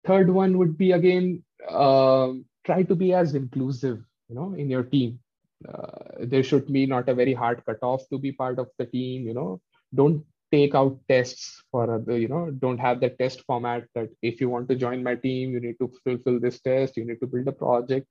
Third 0.05 0.29
one 0.29 0.57
would 0.57 0.77
be 0.77 0.91
again 0.91 1.43
uh, 1.67 2.33
try 2.65 2.83
to 2.83 2.95
be 2.95 3.13
as 3.13 3.35
inclusive, 3.35 3.99
you 4.29 4.35
know, 4.35 4.53
in 4.53 4.69
your 4.69 4.83
team 4.83 5.19
there 6.19 6.43
should 6.43 6.71
be 6.71 6.85
not 6.85 7.09
a 7.09 7.13
very 7.13 7.33
hard 7.33 7.63
cutoff 7.65 8.07
to 8.09 8.17
be 8.17 8.31
part 8.31 8.59
of 8.59 8.67
the 8.77 8.85
team 8.85 9.27
you 9.27 9.33
know. 9.33 9.61
Don't 9.93 10.25
take 10.51 10.75
out 10.75 10.99
tests 11.09 11.63
for 11.71 11.83
other 11.95 12.17
you 12.17 12.27
know 12.27 12.51
don't 12.63 12.77
have 12.77 12.99
the 12.99 13.09
test 13.09 13.41
format 13.47 13.85
that 13.95 14.09
if 14.21 14.39
you 14.39 14.49
want 14.49 14.69
to 14.69 14.75
join 14.75 15.01
my 15.01 15.15
team 15.15 15.51
you 15.51 15.59
need 15.59 15.77
to 15.79 15.91
fulfill 16.03 16.39
this 16.39 16.59
test 16.61 16.95
you 16.97 17.05
need 17.05 17.19
to 17.19 17.27
build 17.27 17.47
a 17.47 17.51
project. 17.51 18.07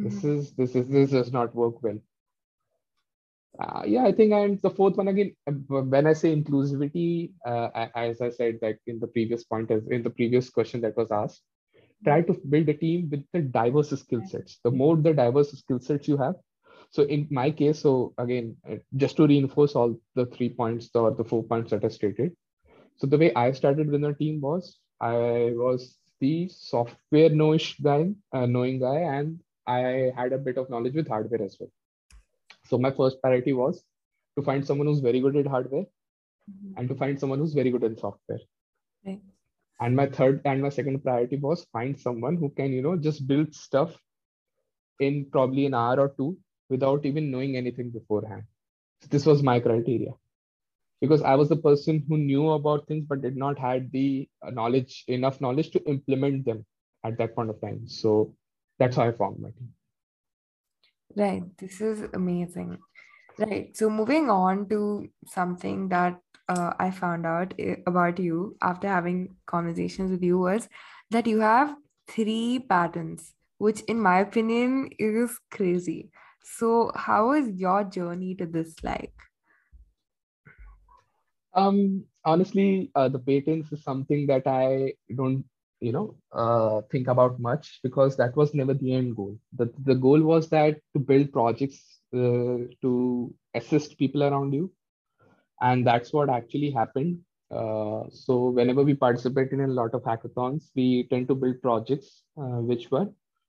Mm-hmm. 0.00 0.08
this 0.08 0.24
is 0.24 0.52
this 0.52 0.74
is 0.74 0.88
this 0.88 1.10
does 1.10 1.32
not 1.32 1.54
work 1.54 1.82
well. 1.82 1.98
Uh, 3.62 3.82
yeah 3.84 4.04
i 4.04 4.12
think 4.12 4.32
and 4.32 4.60
the 4.62 4.70
fourth 4.70 4.96
one 4.96 5.08
again. 5.08 5.34
Uh, 5.46 5.82
when 5.94 6.06
i 6.06 6.14
say 6.14 6.34
inclusivity 6.34 7.32
uh, 7.46 7.68
as 7.94 8.22
i 8.22 8.30
said 8.30 8.58
like 8.62 8.78
in 8.86 8.98
the 8.98 9.06
previous 9.06 9.44
point 9.44 9.70
as 9.70 9.86
in 9.88 10.02
the 10.02 10.14
previous 10.20 10.48
question 10.48 10.80
that 10.80 10.96
was 10.96 11.10
asked 11.10 11.42
try 12.04 12.20
to 12.22 12.34
build 12.48 12.68
a 12.68 12.74
team 12.74 13.08
with 13.10 13.24
the 13.32 13.40
diverse 13.40 13.90
skill 13.90 14.22
sets. 14.26 14.58
The 14.64 14.70
more 14.70 14.96
the 14.96 15.12
diverse 15.12 15.52
skill 15.52 15.80
sets 15.80 16.08
you 16.08 16.16
have 16.16 16.34
so 16.92 17.04
in 17.04 17.26
my 17.30 17.50
case, 17.50 17.80
so 17.80 18.12
again, 18.18 18.54
uh, 18.70 18.76
just 18.96 19.16
to 19.16 19.26
reinforce 19.26 19.74
all 19.74 19.96
the 20.14 20.26
three 20.26 20.50
points 20.50 20.90
or 20.94 21.10
the 21.10 21.24
four 21.24 21.42
points 21.42 21.70
that 21.70 21.84
I 21.84 21.88
stated. 21.88 22.36
So 22.98 23.06
the 23.06 23.16
way 23.16 23.32
I 23.34 23.52
started 23.52 23.90
with 23.90 24.02
the 24.02 24.12
team 24.12 24.42
was 24.42 24.78
I 25.00 25.52
was 25.54 25.96
the 26.20 26.48
software 26.48 27.30
knowing 27.30 27.60
guy, 27.82 28.10
uh, 28.34 28.44
knowing 28.44 28.80
guy, 28.80 28.98
and 28.98 29.40
I 29.66 30.12
had 30.14 30.34
a 30.34 30.38
bit 30.38 30.58
of 30.58 30.68
knowledge 30.68 30.94
with 30.94 31.08
hardware 31.08 31.42
as 31.42 31.56
well. 31.58 31.70
So 32.66 32.76
my 32.76 32.90
first 32.90 33.22
priority 33.22 33.54
was 33.54 33.82
to 34.36 34.44
find 34.44 34.64
someone 34.64 34.86
who's 34.86 35.00
very 35.00 35.20
good 35.20 35.36
at 35.36 35.46
hardware 35.46 35.86
mm-hmm. 36.50 36.74
and 36.76 36.88
to 36.90 36.94
find 36.94 37.18
someone 37.18 37.38
who's 37.38 37.54
very 37.54 37.70
good 37.70 37.84
in 37.84 37.96
software. 37.96 38.40
Right. 39.06 39.20
And 39.80 39.96
my 39.96 40.06
third 40.08 40.42
and 40.44 40.62
my 40.62 40.68
second 40.68 41.02
priority 41.02 41.36
was 41.36 41.64
find 41.72 41.98
someone 41.98 42.36
who 42.36 42.50
can, 42.50 42.70
you 42.70 42.82
know, 42.82 42.96
just 42.96 43.26
build 43.26 43.54
stuff 43.54 43.96
in 45.00 45.24
probably 45.32 45.64
an 45.64 45.74
hour 45.74 45.98
or 45.98 46.14
two 46.18 46.36
without 46.74 47.06
even 47.10 47.30
knowing 47.30 47.56
anything 47.56 47.90
beforehand. 47.90 48.44
So 49.02 49.08
this 49.14 49.26
was 49.26 49.42
my 49.50 49.60
criteria 49.60 50.12
because 51.02 51.22
I 51.22 51.34
was 51.34 51.48
the 51.48 51.62
person 51.68 52.04
who 52.08 52.16
knew 52.16 52.50
about 52.50 52.86
things 52.86 53.06
but 53.08 53.22
did 53.22 53.36
not 53.36 53.58
had 53.58 53.90
the 53.92 54.28
knowledge 54.58 55.04
enough 55.08 55.40
knowledge 55.40 55.70
to 55.72 55.84
implement 55.94 56.44
them 56.44 56.64
at 57.04 57.18
that 57.18 57.34
point 57.34 57.50
of 57.50 57.60
time. 57.60 57.88
So 57.88 58.34
that's 58.78 58.96
how 58.96 59.08
I 59.08 59.12
formed 59.12 59.40
my 59.40 59.50
team. 59.50 59.72
Right. 61.16 61.42
This 61.58 61.80
is 61.80 62.04
amazing. 62.14 62.78
Right. 63.38 63.76
So 63.76 63.90
moving 63.90 64.30
on 64.30 64.68
to 64.68 65.08
something 65.26 65.88
that 65.88 66.18
uh, 66.48 66.72
I 66.78 66.90
found 66.90 67.26
out 67.26 67.54
eh, 67.58 67.76
about 67.86 68.18
you 68.18 68.56
after 68.62 68.88
having 68.88 69.36
conversations 69.46 70.10
with 70.10 70.22
you 70.22 70.38
was 70.38 70.68
that 71.10 71.26
you 71.26 71.40
have 71.40 71.74
three 72.08 72.64
patents, 72.68 73.32
which 73.58 73.80
in 73.82 74.00
my 74.00 74.20
opinion 74.20 74.90
is 74.98 75.38
crazy. 75.50 76.10
So, 76.44 76.92
how 76.94 77.32
is 77.32 77.48
your 77.60 77.84
journey 77.84 78.34
to 78.36 78.46
this 78.46 78.82
like? 78.82 79.14
Um, 81.54 82.04
honestly, 82.24 82.90
uh, 82.94 83.08
the 83.08 83.18
patents 83.18 83.72
is 83.72 83.82
something 83.82 84.26
that 84.26 84.46
I 84.46 84.94
don't, 85.14 85.44
you 85.80 85.92
know, 85.92 86.16
uh, 86.32 86.82
think 86.90 87.08
about 87.08 87.38
much 87.40 87.80
because 87.82 88.16
that 88.16 88.36
was 88.36 88.54
never 88.54 88.74
the 88.74 88.94
end 88.94 89.16
goal. 89.16 89.38
The 89.56 89.72
the 89.84 89.94
goal 89.94 90.20
was 90.22 90.48
that 90.50 90.80
to 90.94 91.00
build 91.00 91.32
projects 91.32 92.00
uh, 92.14 92.68
to 92.82 93.34
assist 93.54 93.98
people 93.98 94.22
around 94.22 94.52
you, 94.54 94.72
and 95.60 95.86
that's 95.86 96.12
what 96.12 96.30
actually 96.30 96.70
happened. 96.70 97.20
Uh, 97.50 98.04
so 98.10 98.48
whenever 98.48 98.82
we 98.82 98.94
participate 98.94 99.52
in 99.52 99.60
a 99.60 99.66
lot 99.66 99.92
of 99.94 100.02
hackathons, 100.02 100.70
we 100.74 101.06
tend 101.10 101.28
to 101.28 101.34
build 101.34 101.60
projects 101.60 102.22
uh, 102.38 102.60
which 102.70 102.90
were 102.90 103.08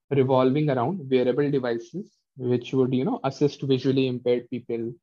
revolving 0.10 0.70
around 0.70 1.10
wearable 1.10 1.50
devices 1.50 2.12
which 2.38 2.74
would 2.74 2.94
you 2.94 3.06
know 3.06 3.20
assist 3.24 3.62
visually 3.62 4.08
impaired 4.08 4.50
people 4.50 4.94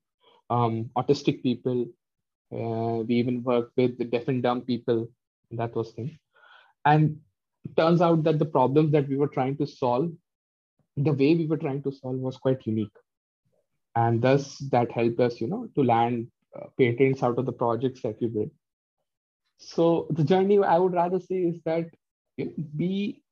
um, 0.51 0.90
autistic 0.97 1.43
people. 1.43 1.87
Uh, 2.53 3.05
we 3.07 3.14
even 3.14 3.43
worked 3.45 3.77
with 3.77 3.97
the 3.99 4.05
deaf 4.05 4.27
and 4.27 4.43
dumb 4.43 4.62
people 4.62 5.09
that 5.53 5.75
was 5.77 5.93
thing. 5.93 6.19
And 6.85 7.21
turns 7.77 8.01
out 8.01 8.25
that 8.25 8.40
the 8.40 8.45
problems 8.45 8.90
that 8.93 9.09
we 9.09 9.16
were 9.16 9.29
trying 9.29 9.57
to 9.59 9.66
solve 9.66 10.11
the 10.97 11.12
way 11.12 11.37
we 11.37 11.47
were 11.47 11.57
trying 11.57 11.83
to 11.85 11.93
solve 11.93 12.16
was 12.16 12.37
quite 12.37 12.66
unique. 12.66 12.97
And 13.95 14.21
thus 14.21 14.59
that 14.71 14.90
helped 14.90 15.21
us 15.21 15.40
you 15.40 15.47
know 15.47 15.69
to 15.75 15.85
land 15.85 16.29
uh, 16.57 16.66
patents 16.79 17.23
out 17.23 17.38
of 17.38 17.47
the 17.47 17.53
projects 17.53 18.03
that 18.03 18.21
we 18.21 18.29
did 18.29 18.51
so 19.59 20.07
the 20.11 20.25
journey 20.25 20.59
i 20.59 20.79
would 20.79 20.95
rather 20.95 21.21
say 21.21 21.37
is 21.37 21.61
that 21.64 21.87
you 22.37 22.47
know, 22.47 22.53
be 22.77 23.23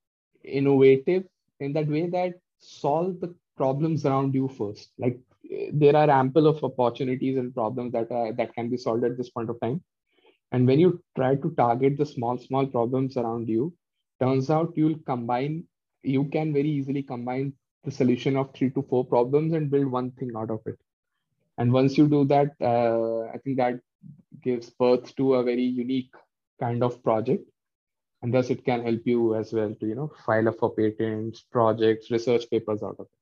innovative 0.44 1.24
in 1.58 1.72
that 1.72 1.88
way 1.88 2.06
that 2.08 2.34
solve 2.60 3.18
the 3.20 3.34
problems 3.58 4.06
around 4.06 4.34
you 4.34 4.48
first. 4.48 4.92
Like 4.98 5.20
there 5.72 5.96
are 5.96 6.10
ample 6.10 6.46
of 6.46 6.62
opportunities 6.62 7.36
and 7.38 7.54
problems 7.54 7.92
that 7.92 8.10
are 8.10 8.32
that 8.32 8.54
can 8.54 8.68
be 8.68 8.76
solved 8.76 9.04
at 9.04 9.16
this 9.16 9.30
point 9.30 9.50
of 9.50 9.60
time. 9.60 9.82
And 10.52 10.66
when 10.66 10.80
you 10.80 11.02
try 11.16 11.34
to 11.36 11.50
target 11.56 11.98
the 11.98 12.06
small 12.06 12.38
small 12.38 12.66
problems 12.66 13.16
around 13.16 13.48
you 13.48 13.74
turns 14.20 14.50
out 14.50 14.76
you'll 14.76 15.00
combine 15.06 15.64
you 16.02 16.24
can 16.36 16.52
very 16.52 16.70
easily 16.70 17.02
combine 17.02 17.52
the 17.84 17.90
solution 17.90 18.36
of 18.36 18.52
three 18.54 18.70
to 18.70 18.82
four 18.82 19.04
problems 19.04 19.52
and 19.52 19.70
build 19.70 19.86
one 19.86 20.10
thing 20.12 20.32
out 20.36 20.50
of 20.50 20.60
it. 20.66 20.78
And 21.58 21.72
once 21.72 21.98
you 21.98 22.08
do 22.08 22.24
that 22.26 22.54
uh, 22.60 23.22
i 23.34 23.38
think 23.38 23.56
that 23.58 23.80
gives 24.42 24.70
birth 24.70 25.14
to 25.16 25.34
a 25.34 25.42
very 25.42 25.68
unique 25.84 26.12
kind 26.60 26.82
of 26.82 27.02
project. 27.02 27.48
And 28.22 28.34
thus 28.34 28.50
it 28.50 28.64
can 28.64 28.82
help 28.82 29.02
you 29.04 29.36
as 29.36 29.52
well 29.52 29.74
to 29.80 29.86
you 29.86 29.94
know 29.94 30.10
file 30.26 30.48
up 30.48 30.58
for 30.58 30.74
patents 30.74 31.44
projects 31.52 32.10
research 32.10 32.50
papers 32.50 32.82
out 32.82 32.96
of 32.98 33.06
it 33.06 33.17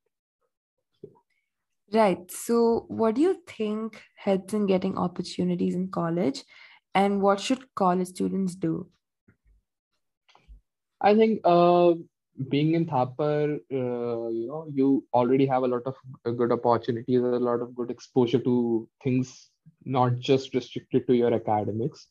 Right. 1.92 2.31
So, 2.31 2.85
what 2.88 3.14
do 3.14 3.20
you 3.20 3.42
think 3.46 4.03
helps 4.16 4.53
in 4.53 4.66
getting 4.66 4.99
opportunities 4.99 5.75
in 5.75 5.88
college, 5.90 6.42
and 6.94 7.22
what 7.22 7.40
should 7.40 7.75
college 7.75 8.09
students 8.09 8.57
do? 8.57 8.90
I 11.01 11.14
think 11.14 11.40
uh, 11.44 11.94
being 12.49 12.75
in 12.75 12.87
Thapar, 12.87 13.61
uh, 13.72 14.29
you 14.29 14.46
know, 14.49 14.66
you 14.72 15.07
already 15.14 15.46
have 15.46 15.62
a 15.62 15.68
lot 15.68 15.83
of 15.87 15.94
good 16.37 16.53
opportunities, 16.53 17.20
a 17.20 17.38
lot 17.51 17.61
of 17.61 17.75
good 17.75 17.90
exposure 17.90 18.40
to 18.40 18.88
things, 19.03 19.51
not 19.85 20.18
just 20.18 20.55
restricted 20.55 21.07
to 21.07 21.14
your 21.14 21.33
academics. 21.33 22.09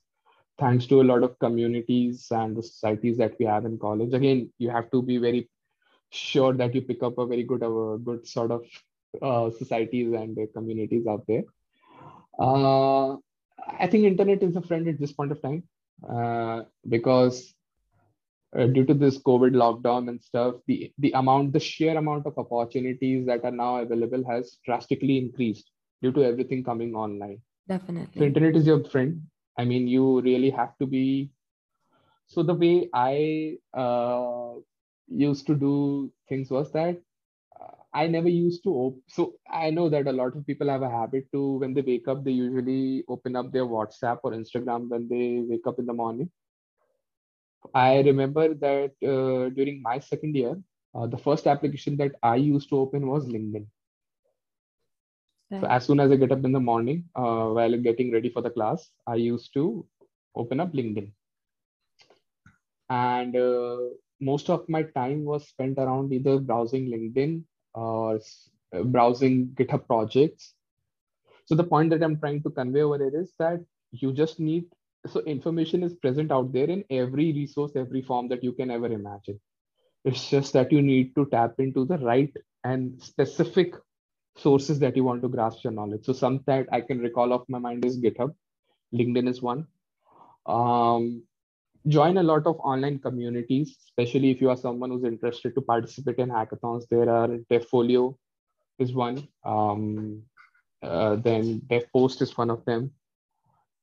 Thanks 0.57 0.85
to 0.87 1.01
a 1.01 1.03
lot 1.03 1.23
of 1.23 1.37
communities 1.39 2.27
and 2.31 2.55
the 2.55 2.63
societies 2.63 3.17
that 3.17 3.35
we 3.39 3.45
have 3.45 3.65
in 3.65 3.77
college. 3.77 4.13
Again, 4.13 4.53
you 4.57 4.69
have 4.69 4.89
to 4.91 5.01
be 5.01 5.17
very 5.17 5.49
sure 6.11 6.53
that 6.53 6.73
you 6.73 6.81
pick 6.81 7.03
up 7.03 7.17
a 7.17 7.25
very 7.25 7.43
good, 7.43 7.61
a 7.63 7.97
good 8.01 8.25
sort 8.25 8.51
of 8.51 8.63
uh, 9.21 9.49
societies 9.51 10.13
and 10.13 10.37
communities 10.53 11.07
out 11.07 11.25
there. 11.27 11.43
Uh, 12.39 13.15
I 13.79 13.87
think 13.87 14.03
internet 14.03 14.43
is 14.43 14.55
a 14.55 14.61
friend 14.61 14.87
at 14.87 14.99
this 14.99 15.13
point 15.13 15.31
of 15.31 15.41
time 15.41 15.63
uh, 16.07 16.63
because 16.87 17.53
uh, 18.57 18.67
due 18.67 18.85
to 18.85 18.93
this 18.93 19.17
COVID 19.17 19.53
lockdown 19.53 20.09
and 20.09 20.21
stuff, 20.21 20.55
the 20.67 20.91
the 20.99 21.11
amount, 21.11 21.53
the 21.53 21.59
sheer 21.59 21.97
amount 21.97 22.25
of 22.25 22.37
opportunities 22.37 23.25
that 23.25 23.43
are 23.43 23.51
now 23.51 23.77
available 23.77 24.23
has 24.25 24.57
drastically 24.65 25.17
increased 25.17 25.69
due 26.01 26.11
to 26.11 26.23
everything 26.23 26.63
coming 26.63 26.95
online. 26.95 27.41
Definitely. 27.67 28.19
So 28.19 28.25
internet 28.25 28.55
is 28.55 28.67
your 28.67 28.83
friend. 28.83 29.23
I 29.57 29.65
mean, 29.65 29.87
you 29.87 30.21
really 30.21 30.49
have 30.51 30.77
to 30.77 30.85
be. 30.85 31.31
So 32.27 32.43
the 32.43 32.53
way 32.53 32.89
I 32.93 33.57
uh, 33.73 34.53
used 35.07 35.47
to 35.47 35.55
do 35.55 36.11
things 36.27 36.49
was 36.49 36.71
that 36.71 37.01
I 37.95 38.07
never 38.07 38.29
used 38.29 38.63
to 38.63 38.71
open. 38.77 39.01
So 39.07 39.35
I 39.49 39.69
know 39.69 39.87
that 39.89 40.07
a 40.07 40.11
lot 40.11 40.35
of 40.35 40.45
people 40.45 40.69
have 40.69 40.81
a 40.81 40.89
habit 40.89 41.31
to 41.31 41.41
when 41.59 41.73
they 41.73 41.81
wake 41.81 42.09
up, 42.09 42.23
they 42.23 42.31
usually 42.31 43.05
open 43.07 43.37
up 43.37 43.53
their 43.53 43.65
WhatsApp 43.65 44.19
or 44.23 44.31
Instagram 44.31 44.89
when 44.89 45.07
they 45.07 45.41
wake 45.49 45.65
up 45.65 45.79
in 45.79 45.85
the 45.85 45.93
morning. 45.93 46.29
I 47.73 48.01
remember 48.01 48.53
that 48.53 48.91
uh, 49.13 49.49
during 49.55 49.81
my 49.81 49.99
second 49.99 50.35
year, 50.35 50.59
uh, 50.93 51.07
the 51.07 51.17
first 51.17 51.47
application 51.47 51.95
that 51.97 52.11
I 52.21 52.35
used 52.35 52.69
to 52.69 52.77
open 52.79 53.07
was 53.07 53.25
LinkedIn. 53.27 53.65
Right. 55.49 55.61
So 55.61 55.67
as 55.67 55.85
soon 55.85 56.01
as 56.01 56.11
I 56.11 56.17
get 56.17 56.33
up 56.33 56.43
in 56.43 56.51
the 56.51 56.59
morning, 56.59 57.05
uh, 57.15 57.47
while 57.57 57.77
getting 57.77 58.11
ready 58.11 58.29
for 58.29 58.41
the 58.41 58.49
class, 58.49 58.89
I 59.07 59.15
used 59.15 59.53
to 59.53 59.87
open 60.35 60.59
up 60.59 60.73
LinkedIn. 60.73 61.11
And 62.89 63.35
uh, 63.35 63.77
most 64.19 64.49
of 64.49 64.67
my 64.67 64.83
time 64.83 65.23
was 65.23 65.47
spent 65.47 65.77
around 65.77 66.11
either 66.11 66.39
browsing 66.39 66.87
LinkedIn 66.87 67.43
or 67.75 68.19
uh, 68.75 68.83
browsing 68.83 69.49
GitHub 69.55 69.85
projects. 69.85 70.53
So 71.45 71.55
the 71.55 71.63
point 71.63 71.91
that 71.91 72.01
I'm 72.01 72.19
trying 72.19 72.41
to 72.43 72.49
convey 72.49 72.81
over 72.81 72.97
here 72.97 73.21
is 73.21 73.33
that 73.37 73.61
you 73.91 74.11
just 74.13 74.39
need 74.39 74.65
so 75.07 75.21
information 75.21 75.83
is 75.83 75.93
present 75.93 76.31
out 76.31 76.51
there 76.51 76.67
in 76.67 76.83
every 76.89 77.31
resource, 77.31 77.73
every 77.75 78.01
form 78.01 78.27
that 78.29 78.43
you 78.43 78.53
can 78.53 78.71
ever 78.71 78.87
imagine. 78.87 79.39
It's 80.03 80.29
just 80.29 80.53
that 80.53 80.71
you 80.71 80.81
need 80.81 81.15
to 81.15 81.25
tap 81.27 81.59
into 81.59 81.85
the 81.85 81.97
right 81.99 82.33
and 82.63 83.01
specific 83.01 83.75
sources 84.35 84.79
that 84.79 84.95
you 84.95 85.03
want 85.03 85.21
to 85.21 85.29
grasp 85.29 85.63
your 85.63 85.73
knowledge. 85.73 86.05
So 86.05 86.13
some 86.13 86.43
that 86.47 86.67
I 86.71 86.81
can 86.81 86.99
recall 86.99 87.33
off 87.33 87.43
my 87.47 87.59
mind 87.59 87.85
is 87.85 87.99
GitHub. 87.99 88.33
LinkedIn 88.93 89.29
is 89.29 89.41
one. 89.41 89.67
Um, 90.45 91.23
join 91.87 92.17
a 92.17 92.23
lot 92.23 92.47
of 92.47 92.59
online 92.59 92.99
communities, 92.99 93.77
especially 93.85 94.31
if 94.31 94.41
you 94.41 94.49
are 94.49 94.57
someone 94.57 94.89
who's 94.89 95.03
interested 95.03 95.55
to 95.55 95.61
participate 95.61 96.17
in 96.17 96.29
hackathons. 96.29 96.85
There 96.89 97.09
are 97.09 97.27
DevFolio 97.27 98.15
is 98.79 98.93
one. 98.93 99.27
Um, 99.43 100.23
uh, 100.81 101.15
then 101.15 101.61
DevPost 101.61 102.21
is 102.21 102.37
one 102.37 102.49
of 102.49 102.63
them. 102.65 102.91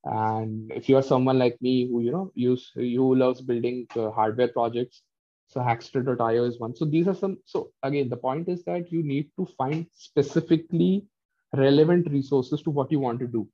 And 0.05 0.71
if 0.71 0.89
you 0.89 0.97
are 0.97 1.03
someone 1.03 1.39
like 1.39 1.57
me 1.61 1.87
who 1.87 2.01
you 2.01 2.11
know 2.11 2.31
use 2.35 2.71
who 2.75 3.15
loves 3.15 3.41
building 3.41 3.87
uh, 3.95 4.11
hardware 4.11 4.49
projects, 4.49 5.01
so 5.47 5.61
Hackster.io 5.61 6.43
is 6.43 6.59
one. 6.59 6.75
So 6.75 6.85
these 6.85 7.07
are 7.07 7.15
some. 7.15 7.37
So 7.45 7.71
again, 7.83 8.09
the 8.09 8.17
point 8.17 8.49
is 8.49 8.63
that 8.65 8.91
you 8.91 9.03
need 9.03 9.29
to 9.37 9.47
find 9.57 9.85
specifically 9.93 11.05
relevant 11.53 12.11
resources 12.11 12.61
to 12.63 12.69
what 12.69 12.91
you 12.91 12.99
want 12.99 13.19
to 13.19 13.27
do. 13.27 13.47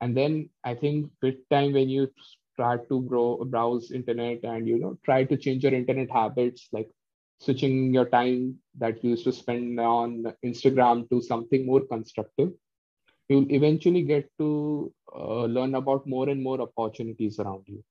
And 0.00 0.16
then 0.16 0.50
I 0.64 0.74
think 0.74 1.10
with 1.22 1.36
time, 1.50 1.72
when 1.72 1.88
you 1.88 2.08
start 2.58 2.88
to 2.88 3.02
grow, 3.02 3.44
browse 3.44 3.90
internet 3.92 4.42
and 4.42 4.66
you 4.66 4.78
know 4.78 4.98
try 5.04 5.24
to 5.24 5.36
change 5.36 5.62
your 5.62 5.74
internet 5.74 6.10
habits, 6.10 6.68
like 6.72 6.90
switching 7.40 7.94
your 7.94 8.06
time 8.06 8.56
that 8.78 9.02
you 9.02 9.10
used 9.10 9.24
to 9.24 9.32
spend 9.32 9.78
on 9.80 10.32
Instagram 10.44 11.08
to 11.10 11.20
something 11.22 11.64
more 11.64 11.82
constructive, 11.92 12.50
you'll 13.28 13.50
eventually 13.52 14.02
get 14.02 14.28
to 14.38 14.92
uh, 15.14 15.44
learn 15.44 15.76
about 15.76 16.06
more 16.06 16.28
and 16.28 16.42
more 16.42 16.60
opportunities 16.60 17.38
around 17.38 17.62
you. 17.66 17.82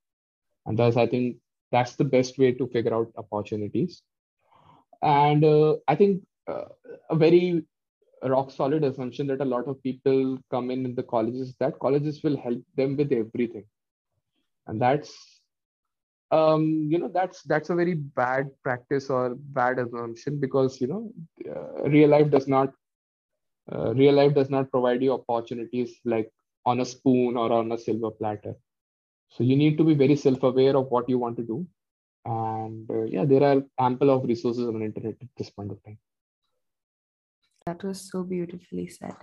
And 0.66 0.78
thus, 0.78 0.98
I 0.98 1.08
think 1.08 1.38
that's 1.72 1.96
the 1.96 2.04
best 2.04 2.38
way 2.38 2.52
to 2.52 2.68
figure 2.68 2.94
out 2.94 3.12
opportunities. 3.16 4.02
And 5.02 5.46
uh, 5.46 5.76
I 5.88 5.96
think 5.96 6.24
uh, 6.48 6.70
a 7.10 7.16
very 7.16 7.64
rock 8.24 8.52
solid 8.52 8.84
assumption 8.84 9.28
that 9.28 9.42
a 9.42 9.46
lot 9.46 9.68
of 9.68 9.82
people 9.84 10.38
come 10.52 10.72
in 10.72 10.86
in 10.86 10.96
the 10.96 11.04
colleges 11.04 11.56
that 11.60 11.80
colleges 11.80 12.22
will 12.24 12.36
help 12.36 12.62
them 12.76 12.98
with 12.98 13.12
everything 13.14 13.64
and 14.68 14.82
that's 14.82 15.38
um 16.32 16.88
you 16.92 17.00
know 17.00 17.10
that's 17.14 17.42
that's 17.44 17.70
a 17.70 17.76
very 17.76 17.94
bad 17.94 18.50
practice 18.62 19.10
or 19.10 19.36
bad 19.36 19.80
assumption 19.80 20.40
because 20.40 20.82
you 20.82 20.88
know 20.88 21.12
uh, 21.50 21.90
real 21.90 22.10
life 22.10 22.30
does 22.30 22.48
not 22.48 22.74
uh, 23.72 23.94
real 23.94 24.14
life 24.14 24.34
does 24.34 24.50
not 24.50 24.70
provide 24.72 25.02
you 25.02 25.14
opportunities 25.14 26.00
like 26.06 26.32
on 26.66 26.82
a 26.82 26.86
spoon 26.86 27.38
or 27.38 27.52
on 27.52 27.72
a 27.72 27.78
silver 27.78 28.12
platter. 28.12 28.56
So 29.30 29.44
you 29.44 29.56
need 29.56 29.78
to 29.78 29.84
be 29.84 29.94
very 29.94 30.16
self-aware 30.16 30.76
of 30.76 30.88
what 30.88 31.10
you 31.10 31.18
want 31.18 31.38
to 31.38 31.44
do. 31.44 31.68
And 32.26 32.90
uh, 32.90 33.04
yeah 33.04 33.26
there 33.26 33.44
are 33.44 33.64
ample 33.80 34.10
of 34.10 34.26
resources 34.26 34.68
on 34.68 34.80
the 34.80 34.86
internet 34.86 35.16
at 35.22 35.28
this 35.38 35.50
point 35.50 35.72
of 35.72 35.84
time. 35.84 35.98
That 37.66 37.84
was 37.84 38.10
so 38.10 38.24
beautifully 38.24 38.88
said. 38.88 39.16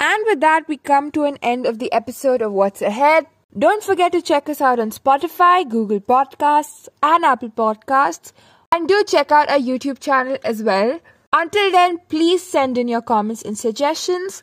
And 0.00 0.22
with 0.26 0.40
that 0.40 0.68
we 0.68 0.76
come 0.76 1.10
to 1.12 1.24
an 1.24 1.38
end 1.42 1.66
of 1.66 1.78
the 1.78 1.92
episode 1.92 2.42
of 2.42 2.52
what's 2.52 2.82
ahead 2.82 3.26
don't 3.56 3.84
forget 3.84 4.10
to 4.12 4.20
check 4.20 4.48
us 4.48 4.60
out 4.60 4.80
on 4.80 4.90
Spotify, 4.90 5.68
Google 5.68 6.00
Podcasts, 6.00 6.88
and 7.02 7.24
Apple 7.24 7.50
Podcasts. 7.50 8.32
And 8.72 8.88
do 8.88 9.04
check 9.06 9.30
out 9.30 9.48
our 9.48 9.58
YouTube 9.58 10.00
channel 10.00 10.36
as 10.44 10.62
well. 10.62 10.98
Until 11.32 11.70
then, 11.70 11.98
please 12.08 12.42
send 12.42 12.76
in 12.76 12.88
your 12.88 13.02
comments 13.02 13.42
and 13.42 13.56
suggestions. 13.56 14.42